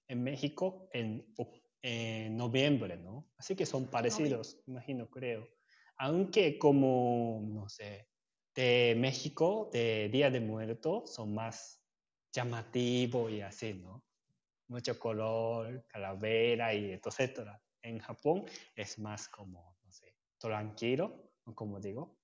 en 0.07 0.23
México 0.23 0.89
en, 0.93 1.25
en, 1.81 2.37
noviembre, 2.37 2.97
¿no? 2.97 3.31
Así 3.37 3.55
que 3.55 3.65
son 3.65 3.87
parecidos, 3.87 4.59
imagino, 4.67 5.09
creo. 5.09 5.49
Aunque 5.97 6.59
como, 6.59 7.41
no 7.43 7.67
sé, 7.67 8.07
de 8.53 8.95
México, 8.97 9.69
de 9.73 10.09
Día 10.09 10.29
de 10.29 10.39
Muertos, 10.39 11.13
son 11.13 11.33
más 11.33 11.81
llamativos 12.31 13.31
y 13.31 13.41
así, 13.41 13.73
¿no? 13.73 14.03
Mucho 14.67 14.99
color, 14.99 15.85
calavera 15.87 16.73
y 16.73 16.91
etcétera. 16.91 17.59
En 17.81 17.99
Japón 17.99 18.45
es 18.75 18.97
más 18.99 19.27
como, 19.27 19.72
tranquilo, 20.43 21.31
como 21.55 21.79
digo. 21.79 22.19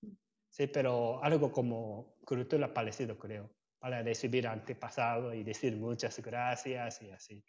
Sí, 0.49 0.67
pero 0.67 1.23
algo 1.23 1.51
como 1.51 2.17
cultura 2.25 2.73
parecido, 2.73 3.17
creo, 3.17 3.49
para 3.79 4.03
recibir 4.03 4.47
antepasado 4.47 5.33
y 5.33 5.43
decir 5.43 5.77
muchas 5.77 6.19
gracias 6.19 7.01
y 7.01 7.09
así. 7.11 7.43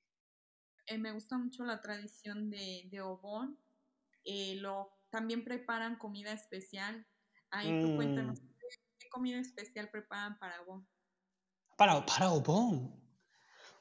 Eh, 0.86 0.98
me 0.98 1.12
gusta 1.12 1.36
mucho 1.36 1.64
la 1.64 1.80
tradición 1.80 2.50
de, 2.50 2.88
de 2.90 3.00
Obón. 3.00 3.58
Eh, 4.24 4.56
lo, 4.56 4.98
también 5.10 5.44
preparan 5.44 5.96
comida 5.96 6.32
especial. 6.32 7.06
Ahí 7.50 7.80
tú 7.80 7.96
cuéntanos 7.96 8.40
mm 8.40 8.50
comida 9.10 9.38
especial 9.38 9.90
preparan 9.90 10.38
para 10.38 10.62
Obon? 10.62 10.86
Para, 11.76 12.06
para 12.06 12.30
Obon. 12.30 12.94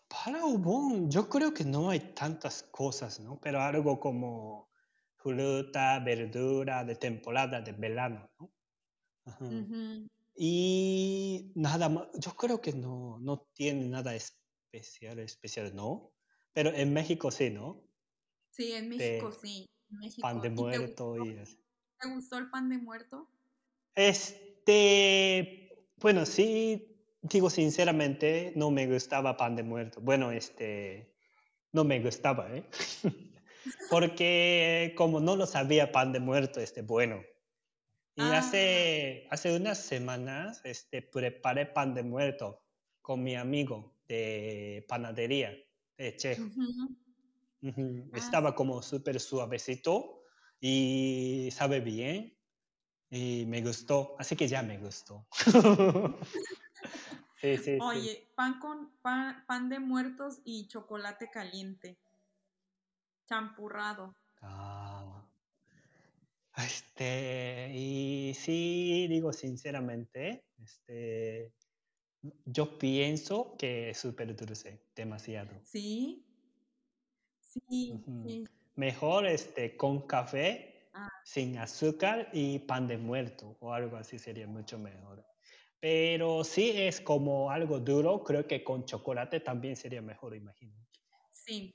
Para 0.08 0.44
Obon, 0.44 1.10
yo 1.10 1.30
creo 1.30 1.54
que 1.54 1.64
no 1.64 1.92
hay 1.92 2.00
tantas 2.14 2.64
cosas, 2.64 3.20
¿no? 3.20 3.40
Pero 3.40 3.62
algo 3.62 4.00
como 4.00 4.69
fruta, 5.22 6.00
verdura 6.00 6.84
de 6.84 6.96
temporada 6.96 7.62
de 7.62 7.72
verano, 7.74 8.30
¿no? 8.40 8.52
Y 10.36 11.52
nada 11.56 11.90
más, 11.90 12.08
yo 12.20 12.32
creo 12.36 12.62
que 12.62 12.74
no, 12.74 13.20
no 13.20 13.48
tiene 13.54 13.88
nada 13.88 14.16
especial, 14.16 15.20
especial, 15.20 15.76
¿no? 15.76 16.14
Pero 16.54 16.72
en 16.74 16.94
México 16.94 17.32
sí, 17.32 17.50
¿no? 17.50 17.84
Sí, 18.52 18.72
en 18.72 18.90
México 18.90 19.32
sí. 19.32 19.66
Pan 20.22 20.42
de 20.42 20.50
muerto 20.50 21.18
y, 21.18 21.36
¿Te 22.00 22.10
gustó 22.14 22.38
el 22.38 22.50
pan 22.50 22.70
de 22.70 22.78
muerto? 22.78 23.28
Es, 23.96 24.36
este, 24.70 25.88
bueno, 25.98 26.26
sí, 26.26 27.02
digo 27.24 27.50
sinceramente, 27.50 28.54
no 28.56 28.70
me 28.70 28.86
gustaba 28.86 29.36
pan 29.36 29.56
de 29.56 29.64
muerto. 29.64 30.00
Bueno, 30.02 30.32
este, 30.32 31.16
no 31.74 31.84
me 31.84 32.00
gustaba, 32.00 32.56
¿eh? 32.56 32.64
Porque 33.90 34.94
como 34.98 35.20
no 35.20 35.36
lo 35.36 35.46
sabía 35.46 35.92
pan 35.92 36.14
de 36.14 36.20
muerto, 36.20 36.60
este, 36.60 36.82
bueno. 36.82 37.22
Y 38.16 38.22
ah. 38.22 38.40
hace, 38.40 39.28
hace 39.30 39.56
unas 39.56 39.80
semanas, 39.80 40.62
este, 40.64 41.02
preparé 41.02 41.66
pan 41.66 41.94
de 41.94 42.04
muerto 42.04 42.62
con 43.02 43.24
mi 43.24 43.36
amigo 43.36 43.96
de 44.08 44.86
panadería 44.88 45.56
de 45.98 46.16
Che. 46.16 46.38
Ah, 47.62 48.18
Estaba 48.18 48.56
como 48.56 48.82
súper 48.82 49.20
suavecito 49.20 50.24
y 50.60 51.50
sabe 51.52 51.82
bien 51.82 52.38
y 53.10 53.46
me 53.48 53.62
gustó, 53.62 54.16
así 54.20 54.36
que 54.36 54.48
ya 54.48 54.62
me 54.62 54.78
gustó. 54.78 55.28
sí, 57.42 57.58
sí, 57.58 57.78
Oye, 57.82 58.32
pan 58.36 58.60
con 58.60 58.92
pan, 59.02 59.70
de 59.70 59.80
muertos 59.80 60.42
y 60.46 60.68
chocolate 60.68 61.30
caliente, 61.30 62.00
champurrado. 63.30 64.16
Ah. 64.42 65.24
Este, 66.58 67.72
y 67.74 68.34
sí, 68.34 69.08
digo 69.08 69.32
sinceramente, 69.32 70.44
este, 70.58 71.54
yo 72.46 72.78
pienso 72.78 73.56
que 73.58 73.92
es 73.92 74.00
súper 74.00 74.36
dulce, 74.36 74.82
demasiado. 74.96 75.52
Sí, 75.64 76.26
sí, 77.40 77.94
sí. 78.24 78.46
Mejor 78.76 79.28
este, 79.28 79.78
con 79.78 80.08
café 80.08 80.90
sin 81.24 81.58
azúcar 81.60 82.30
y 82.34 82.60
pan 82.60 82.88
de 82.88 82.98
muerto 82.98 83.56
o 83.60 83.72
algo 83.72 83.98
así 83.98 84.18
sería 84.18 84.48
mucho 84.48 84.80
mejor. 84.80 85.26
Pero 85.80 86.44
si 86.44 86.72
es 86.72 87.00
como 87.00 87.52
algo 87.52 87.80
duro, 87.80 88.24
creo 88.24 88.48
que 88.48 88.64
con 88.64 88.84
chocolate 88.84 89.40
también 89.40 89.76
sería 89.76 90.02
mejor, 90.02 90.36
imagino. 90.36 90.76
Sí, 91.32 91.74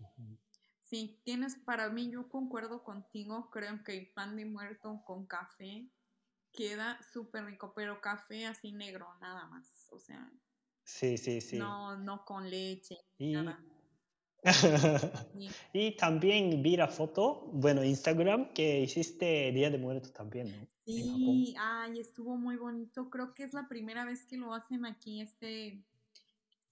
sí, 0.95 1.21
tienes, 1.25 1.57
para 1.57 1.89
mí 1.91 2.11
yo 2.11 2.29
concuerdo 2.29 2.85
contigo, 2.85 3.51
creo 3.51 3.83
que 3.83 3.99
el 3.99 4.13
pan 4.13 4.37
de 4.37 4.45
muerto 4.45 5.03
con 5.05 5.27
café 5.27 5.89
queda 6.53 7.01
súper 7.13 7.47
rico, 7.47 7.73
pero 7.75 8.01
café 8.01 8.47
así 8.47 8.71
negro, 8.71 9.09
nada 9.21 9.47
más, 9.47 9.89
o 9.91 9.99
sea. 9.99 10.31
Sí, 10.85 11.19
sí, 11.19 11.41
sí. 11.41 11.59
No, 11.59 11.97
no 11.97 12.25
con 12.25 12.49
leche, 12.49 12.97
nada. 13.19 13.61
y 15.73 15.97
también 15.97 16.63
vi 16.63 16.77
la 16.77 16.87
foto, 16.87 17.49
bueno, 17.53 17.83
Instagram, 17.83 18.53
que 18.53 18.81
hiciste 18.81 19.51
Día 19.51 19.71
de 19.71 19.79
Muertos 19.79 20.13
también, 20.13 20.53
¿no? 20.53 20.69
Sí, 20.85 21.55
ay, 21.59 21.99
estuvo 21.99 22.37
muy 22.37 22.57
bonito. 22.57 23.09
Creo 23.09 23.33
que 23.33 23.43
es 23.43 23.55
la 23.55 23.67
primera 23.69 24.05
vez 24.05 24.27
que 24.27 24.37
lo 24.37 24.53
hacen 24.53 24.85
aquí, 24.85 25.23
este, 25.23 25.83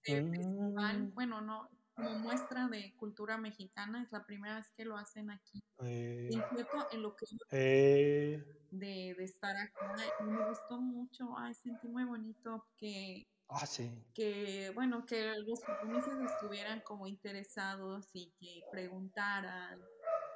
festival. 0.02 1.04
Mm. 1.04 1.14
Bueno, 1.14 1.40
no, 1.40 1.70
como 1.94 2.10
muestra 2.18 2.68
de 2.68 2.94
cultura 2.96 3.38
mexicana. 3.38 4.02
Es 4.02 4.12
la 4.12 4.24
primera 4.24 4.56
vez 4.56 4.70
que 4.76 4.84
lo 4.84 4.96
hacen 4.96 5.30
aquí. 5.30 5.62
Eh, 5.84 6.28
Inquieto 6.30 6.88
en 6.92 7.02
lo 7.02 7.14
que 7.16 7.26
yo 7.30 7.38
eh, 7.50 8.44
de, 8.70 9.14
de 9.16 9.24
estar 9.24 9.56
acá 9.56 9.94
y 10.20 10.24
me 10.24 10.48
gustó 10.48 10.80
mucho. 10.80 11.36
Ay, 11.36 11.54
sentí 11.54 11.88
muy 11.88 12.04
bonito 12.04 12.66
que, 12.76 13.28
ah, 13.48 13.66
sí. 13.66 13.90
que 14.14 14.70
bueno, 14.74 15.04
que 15.06 15.32
los 15.46 15.62
japoneses 15.64 16.14
estuvieran 16.30 16.80
como 16.80 17.06
interesados 17.06 18.08
y 18.12 18.32
que 18.40 18.62
preguntaran. 18.70 19.80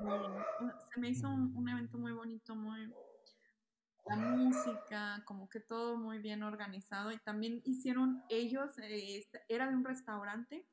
y, 0.01 0.93
se 0.93 1.01
me 1.01 1.09
hizo 1.11 1.29
un, 1.29 1.57
un 1.57 1.69
evento 1.69 1.99
muy 1.99 2.13
bonito, 2.13 2.55
muy 2.55 2.93
la 4.09 4.17
música, 4.17 5.23
como 5.25 5.49
que 5.49 5.61
todo 5.61 5.97
muy 5.97 6.19
bien 6.19 6.43
organizado 6.43 7.13
y 7.13 7.19
también 7.19 7.61
hicieron 7.65 8.23
ellos, 8.29 8.79
eh, 8.79 9.27
era 9.49 9.69
de 9.69 9.75
un 9.75 9.85
restaurante, 9.85 10.65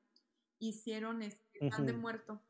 hicieron 0.70 1.22
este 1.22 1.70
pan 1.70 1.86
de 1.86 1.94
muerto, 1.94 2.42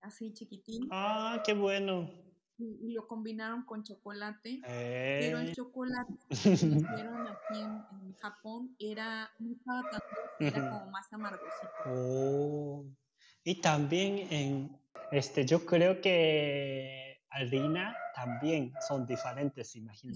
así 0.00 0.32
chiquitín, 0.32 0.88
Ah, 0.90 1.42
qué 1.44 1.52
bueno. 1.54 2.10
y, 2.58 2.78
y 2.88 2.92
lo 2.92 3.06
combinaron 3.06 3.64
con 3.64 3.82
chocolate, 3.82 4.60
pero 4.62 5.38
el 5.38 5.48
Eh, 5.48 5.52
chocolate 5.54 6.12
que 6.28 6.50
hicieron 6.52 7.26
aquí 7.26 7.58
en, 7.60 7.82
en 8.02 8.14
Japón 8.16 8.76
era, 8.78 9.30
no 9.38 9.52
estaba 9.52 9.82
tan 9.90 10.00
era 10.40 10.70
como 10.70 10.90
más 10.90 11.10
amargosito. 11.12 11.70
Oh. 11.86 12.84
Y 13.44 13.60
también 13.62 14.26
en, 14.30 14.80
este, 15.12 15.46
yo 15.46 15.64
creo 15.64 16.00
que 16.02 17.22
harina 17.30 17.96
también 18.14 18.72
son 18.86 19.06
diferentes, 19.06 19.74
imagino. 19.76 20.14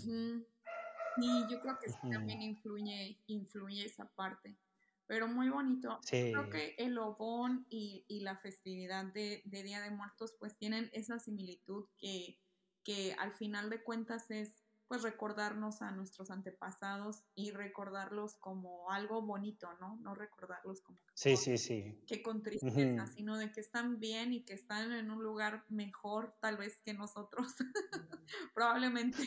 Y 1.16 1.46
yo 1.50 1.60
creo 1.60 1.78
que 1.78 1.90
sí 1.90 2.10
también 2.10 2.42
influye, 2.42 3.22
influye 3.26 3.84
esa 3.86 4.04
parte. 4.16 4.58
Pero 5.06 5.28
muy 5.28 5.48
bonito. 5.50 5.98
Sí. 6.02 6.30
Creo 6.32 6.48
que 6.50 6.74
el 6.78 6.96
Obón 6.98 7.66
y, 7.68 8.04
y 8.08 8.20
la 8.20 8.36
festividad 8.36 9.04
de, 9.12 9.42
de 9.44 9.62
Día 9.62 9.80
de 9.82 9.90
Muertos 9.90 10.34
pues 10.38 10.56
tienen 10.56 10.88
esa 10.92 11.18
similitud 11.18 11.86
que, 11.98 12.40
que 12.82 13.14
al 13.18 13.32
final 13.32 13.68
de 13.70 13.82
cuentas 13.82 14.30
es 14.30 14.60
pues 14.86 15.02
recordarnos 15.02 15.80
a 15.80 15.90
nuestros 15.92 16.30
antepasados 16.30 17.24
y 17.34 17.52
recordarlos 17.52 18.36
como 18.36 18.90
algo 18.90 19.22
bonito, 19.22 19.66
¿no? 19.80 19.96
No 20.02 20.14
recordarlos 20.14 20.82
como 20.82 20.98
que 20.98 21.12
Sí, 21.14 21.34
con- 21.34 21.42
sí, 21.42 21.58
sí. 21.58 22.00
que 22.06 22.22
con 22.22 22.42
tristeza, 22.42 23.06
sino 23.06 23.38
de 23.38 23.50
que 23.50 23.60
están 23.60 23.98
bien 23.98 24.34
y 24.34 24.44
que 24.44 24.52
están 24.52 24.92
en 24.92 25.10
un 25.10 25.22
lugar 25.22 25.64
mejor 25.70 26.34
tal 26.40 26.58
vez 26.58 26.80
que 26.84 26.92
nosotros, 26.92 27.46
probablemente. 28.54 29.18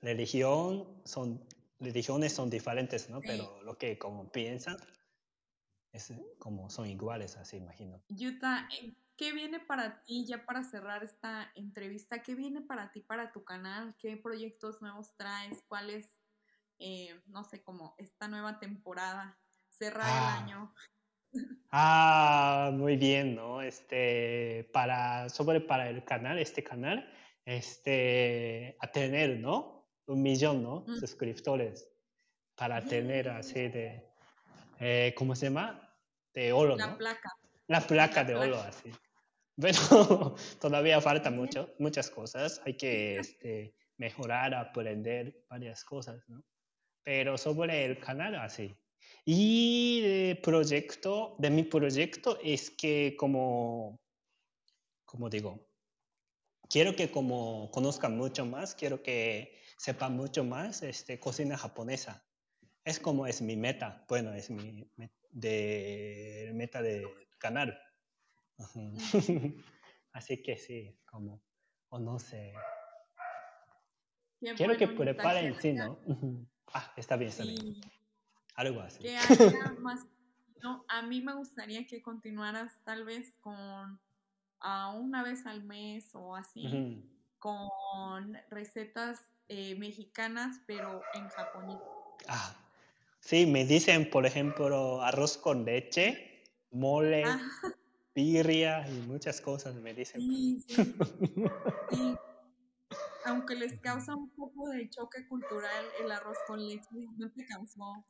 Religión 0.00 1.02
son, 1.04 1.44
religiones 1.80 2.32
son 2.32 2.50
diferentes, 2.50 3.10
¿no? 3.10 3.20
Sí. 3.20 3.26
Pero 3.28 3.62
lo 3.62 3.76
que 3.76 3.98
como 3.98 4.30
piensan 4.30 4.76
es 5.92 6.12
como 6.38 6.70
son 6.70 6.86
iguales, 6.86 7.36
así 7.36 7.56
imagino. 7.56 8.02
Yuta, 8.08 8.68
eh, 8.80 8.94
¿qué 9.16 9.32
viene 9.32 9.60
para 9.60 10.02
ti 10.02 10.26
ya 10.26 10.44
para 10.44 10.62
cerrar 10.64 11.02
esta 11.04 11.50
entrevista? 11.54 12.22
¿Qué 12.22 12.34
viene 12.34 12.60
para 12.62 12.90
ti, 12.92 13.00
para 13.00 13.32
tu 13.32 13.44
canal? 13.44 13.96
¿Qué 13.98 14.16
proyectos 14.16 14.80
nuevos 14.82 15.16
traes? 15.16 15.62
¿Cuál 15.68 15.90
es, 15.90 16.20
eh, 16.78 17.20
no 17.26 17.44
sé, 17.44 17.62
como 17.62 17.94
esta 17.98 18.28
nueva 18.28 18.58
temporada? 18.60 19.38
Cerrar 19.70 20.06
Ah. 20.08 20.36
el 20.38 20.42
año. 20.44 20.74
Ah, 21.70 22.70
muy 22.72 22.96
bien, 22.96 23.34
¿no? 23.34 23.60
Este, 23.60 24.70
para, 24.72 25.28
sobre 25.28 25.60
para 25.60 25.90
el 25.90 26.02
canal, 26.04 26.38
este 26.38 26.64
canal, 26.64 27.12
este, 27.44 28.76
a 28.80 28.90
tener, 28.90 29.38
¿no? 29.38 29.90
Un 30.06 30.22
millón, 30.22 30.62
¿no? 30.62 30.84
Mm. 30.86 30.96
Suscriptores. 30.98 31.86
Para 32.56 32.82
tener 32.86 33.28
así 33.28 33.68
de, 33.68 34.07
eh, 34.80 35.14
¿cómo 35.16 35.34
se 35.34 35.46
llama? 35.46 35.96
De 36.34 36.52
oro, 36.52 36.76
La 36.76 36.88
¿no? 36.88 36.98
placa. 36.98 37.32
La 37.66 37.80
placa 37.80 38.22
La 38.22 38.28
de 38.28 38.34
oro, 38.36 38.60
así. 38.60 38.90
Pero 39.60 40.34
todavía 40.60 41.00
falta 41.00 41.30
mucho, 41.30 41.74
muchas 41.78 42.10
cosas. 42.10 42.60
Hay 42.64 42.76
que 42.76 43.18
este, 43.18 43.74
mejorar, 43.96 44.54
aprender 44.54 45.44
varias 45.48 45.84
cosas, 45.84 46.22
¿no? 46.28 46.42
Pero 47.02 47.36
sobre 47.38 47.84
el 47.84 47.98
canal, 47.98 48.36
así. 48.36 48.76
Y 49.24 50.00
de 50.02 50.40
proyecto, 50.42 51.36
de 51.38 51.50
mi 51.50 51.64
proyecto 51.64 52.38
es 52.42 52.70
que 52.70 53.16
como, 53.18 54.00
como 55.04 55.28
digo, 55.28 55.68
quiero 56.68 56.94
que 56.94 57.10
como 57.10 57.70
conozcan 57.70 58.16
mucho 58.16 58.46
más, 58.46 58.74
quiero 58.74 59.02
que 59.02 59.58
sepan 59.76 60.16
mucho 60.16 60.44
más 60.44 60.82
este, 60.82 61.18
cocina 61.18 61.56
japonesa. 61.56 62.24
Es 62.88 62.98
como 62.98 63.26
es 63.26 63.42
mi 63.42 63.54
meta, 63.54 64.02
bueno, 64.08 64.32
es 64.32 64.48
mi 64.48 64.90
de, 65.30 66.50
meta 66.54 66.80
de 66.80 67.06
canal. 67.36 67.78
Así 70.14 70.42
que 70.42 70.56
sí, 70.56 70.98
como, 71.04 71.42
o 71.90 71.98
no 71.98 72.18
sé. 72.18 72.54
Quiero 74.56 74.74
que 74.78 74.88
preparen, 74.88 75.60
sí, 75.60 75.74
¿no? 75.74 75.98
Ah, 76.72 76.90
está 76.96 77.18
bien, 77.18 77.28
está 77.28 77.44
bien. 77.44 77.78
Algo 78.54 78.80
así. 78.80 79.00
que 79.00 79.16
haya 79.18 79.72
más. 79.80 80.06
No, 80.62 80.86
a 80.88 81.02
mí 81.02 81.20
me 81.20 81.34
gustaría 81.34 81.86
que 81.86 82.00
continuaras 82.00 82.72
tal 82.84 83.04
vez 83.04 83.34
con 83.40 84.00
a 84.60 84.94
una 84.94 85.22
vez 85.22 85.44
al 85.44 85.62
mes 85.62 86.14
o 86.14 86.34
así. 86.34 87.04
Con 87.38 88.38
recetas 88.50 89.20
eh, 89.48 89.74
mexicanas, 89.76 90.62
pero 90.66 91.02
en 91.12 91.28
japonés. 91.28 91.78
Ah, 92.26 92.54
sí, 93.20 93.46
me 93.46 93.64
dicen, 93.64 94.10
por 94.10 94.26
ejemplo, 94.26 95.02
arroz 95.02 95.36
con 95.38 95.64
leche, 95.64 96.42
mole, 96.70 97.24
Ah, 97.24 97.40
birria 98.14 98.88
y 98.88 99.00
muchas 99.06 99.40
cosas 99.40 99.74
me 99.76 99.94
dicen. 99.94 100.20
sí, 100.20 100.64
sí, 100.66 100.74
sí. 101.90 102.16
Aunque 103.24 103.54
les 103.54 103.78
causa 103.80 104.14
un 104.14 104.30
poco 104.30 104.70
de 104.70 104.88
choque 104.88 105.26
cultural 105.28 105.84
el 106.00 106.10
arroz 106.10 106.38
con 106.46 106.66
leche, 106.66 106.88
¿no 107.16 107.30
te 107.32 107.46
causó? 107.46 108.04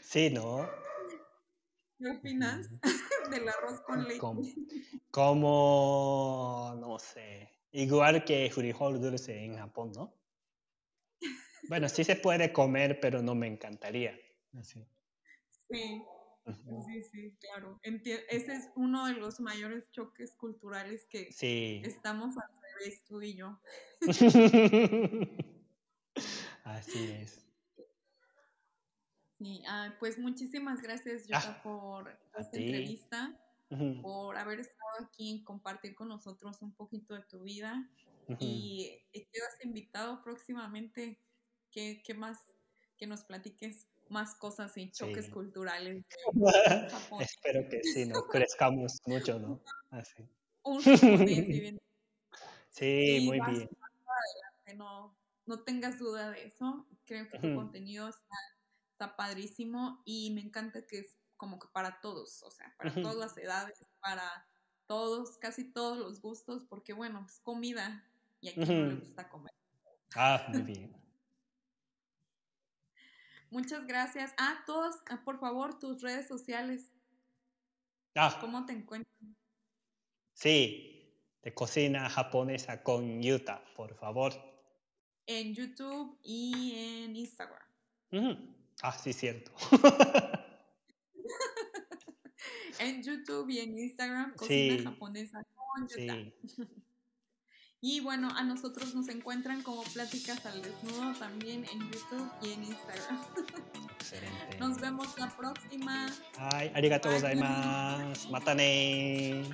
Sí, 0.00 0.30
¿no? 0.30 0.68
¿Qué 1.98 2.10
opinas 2.10 2.68
del 3.30 3.48
arroz 3.48 3.80
con 3.82 4.04
leche? 4.04 4.18
Como, 4.18 4.42
como, 5.10 6.74
no 6.78 6.98
sé, 6.98 7.50
igual 7.72 8.24
que 8.24 8.50
frijol 8.50 9.00
dulce 9.00 9.44
en 9.44 9.56
Japón, 9.56 9.92
¿no? 9.92 10.17
Bueno, 11.68 11.88
sí 11.88 12.02
se 12.04 12.16
puede 12.16 12.52
comer, 12.52 12.98
pero 13.00 13.22
no 13.22 13.34
me 13.34 13.46
encantaría. 13.46 14.18
Así. 14.58 14.86
Sí, 15.70 16.02
Ujú. 16.46 16.82
sí, 16.86 17.02
sí, 17.02 17.36
claro. 17.40 17.78
Enti- 17.82 18.18
ese 18.30 18.54
es 18.54 18.70
uno 18.74 19.06
de 19.06 19.14
los 19.14 19.38
mayores 19.40 19.90
choques 19.90 20.34
culturales 20.34 21.04
que 21.06 21.30
Sí. 21.30 21.82
estamos 21.84 22.36
al 22.38 22.48
revés, 22.80 23.04
tú 23.04 23.20
y 23.20 23.34
yo. 23.34 23.60
Así 26.64 27.10
es. 27.12 27.44
Sí, 29.38 29.62
ah, 29.68 29.94
pues 30.00 30.18
muchísimas 30.18 30.80
gracias, 30.82 31.24
Ah, 31.30 31.40
Jota, 31.40 31.62
por 31.62 32.18
esta 32.38 32.50
ti. 32.50 32.64
entrevista. 32.64 33.38
Ujú, 33.70 34.00
por 34.00 34.38
haber 34.38 34.60
estado 34.60 35.04
aquí 35.04 35.30
y 35.34 35.44
compartir 35.44 35.94
con 35.94 36.08
nosotros 36.08 36.62
un 36.62 36.72
poquito 36.74 37.12
de 37.14 37.22
tu 37.24 37.42
vida. 37.42 37.90
ujú. 38.26 38.38
Y 38.40 39.02
eh, 39.12 39.28
quedas 39.30 39.62
invitado 39.62 40.22
próximamente. 40.22 41.20
¿Qué, 41.70 42.02
qué 42.04 42.14
más? 42.14 42.38
Que 42.96 43.06
nos 43.06 43.22
platiques 43.24 43.86
más 44.08 44.34
cosas 44.34 44.76
y 44.76 44.90
choques 44.90 45.26
Sí. 45.26 45.30
culturales. 45.30 46.04
Espero 47.20 47.68
que 47.68 47.82
sí, 47.84 48.06
¿no? 48.06 48.14
Crezcamos 48.48 48.98
mucho, 49.06 49.38
¿no? 49.38 49.62
Así. 49.90 50.26
Un 50.62 50.80
japonés 50.82 51.00
viviendo. 51.48 51.80
Sí, 52.70 53.18
Sí, 53.20 53.26
muy 53.26 53.38
vas- 53.38 53.50
bien. 53.56 53.68
no, 54.76 55.16
no 55.46 55.62
tengas 55.64 55.98
duda 55.98 56.30
de 56.30 56.46
eso. 56.46 56.86
Creo 57.04 57.28
que 57.28 57.38
tu 57.38 57.54
contenido 57.54 58.08
está, 58.08 58.36
está 58.92 59.16
padrísimo 59.16 60.02
y 60.04 60.30
me 60.34 60.40
encanta 60.42 60.86
que 60.86 61.00
es 61.00 61.16
como 61.36 61.58
que 61.58 61.68
para 61.72 62.00
todos, 62.00 62.42
o 62.42 62.50
sea, 62.50 62.74
para 62.76 62.92
todas 62.94 63.16
las 63.16 63.36
edades, 63.38 63.78
para 64.00 64.46
todos, 64.86 65.38
casi 65.38 65.72
todos 65.72 65.96
los 65.98 66.20
gustos, 66.20 66.64
porque 66.68 66.92
bueno, 66.92 67.24
es 67.28 67.38
comida 67.40 68.04
y 68.40 68.48
a 68.48 68.54
quien 68.54 68.68
no 68.68 68.86
le 68.88 68.94
gusta 68.96 69.28
comer. 69.28 69.52
Ah, 70.16 70.46
muy 70.48 70.62
bien. 70.62 70.96
Muchas 73.50 73.86
gracias. 73.86 74.34
Ah, 74.38 74.62
todos, 74.66 74.96
ah, 75.10 75.22
por 75.24 75.38
favor, 75.40 75.78
tus 75.78 76.02
redes 76.02 76.26
sociales, 76.28 76.92
Ah, 78.14 78.36
¿cómo 78.40 78.66
te 78.66 78.72
encuentran? 78.72 79.36
sí, 80.34 81.14
de 81.42 81.54
cocina 81.54 82.08
japonesa 82.10 82.82
con 82.82 83.22
Yuta, 83.22 83.62
por 83.76 83.94
favor. 83.94 84.32
En 85.26 85.54
YouTube 85.54 86.18
y 86.22 86.74
en 87.04 87.16
Instagram. 87.16 87.62
Ah, 88.82 88.92
sí, 88.92 89.12
cierto. 89.12 89.52
En 92.80 93.02
YouTube 93.02 93.48
y 93.50 93.58
en 93.58 93.76
Instagram, 93.76 94.34
cocina 94.36 94.76
Sí. 94.76 94.84
japonesa 94.84 95.44
con 95.54 95.88
Yuta. 95.88 96.14
Sí. 96.14 96.34
Y 97.80 98.00
bueno, 98.00 98.28
a 98.36 98.42
nosotros 98.42 98.94
nos 98.94 99.08
encuentran 99.08 99.62
como 99.62 99.84
Pláticas 99.84 100.44
al 100.46 100.60
Desnudo 100.62 101.12
también 101.18 101.64
en 101.72 101.78
YouTube 101.90 102.28
y 102.42 102.52
en 102.52 102.64
Instagram. 102.64 103.20
Excelente. 104.00 104.58
Nos 104.58 104.80
vemos 104.80 105.16
la 105.16 105.28
próxima. 105.36 106.06
Ay, 106.36 106.72
arigatou 106.74 107.12
gozaimasu. 107.12 108.30
Mata 108.30 108.54
ne. 108.54 109.44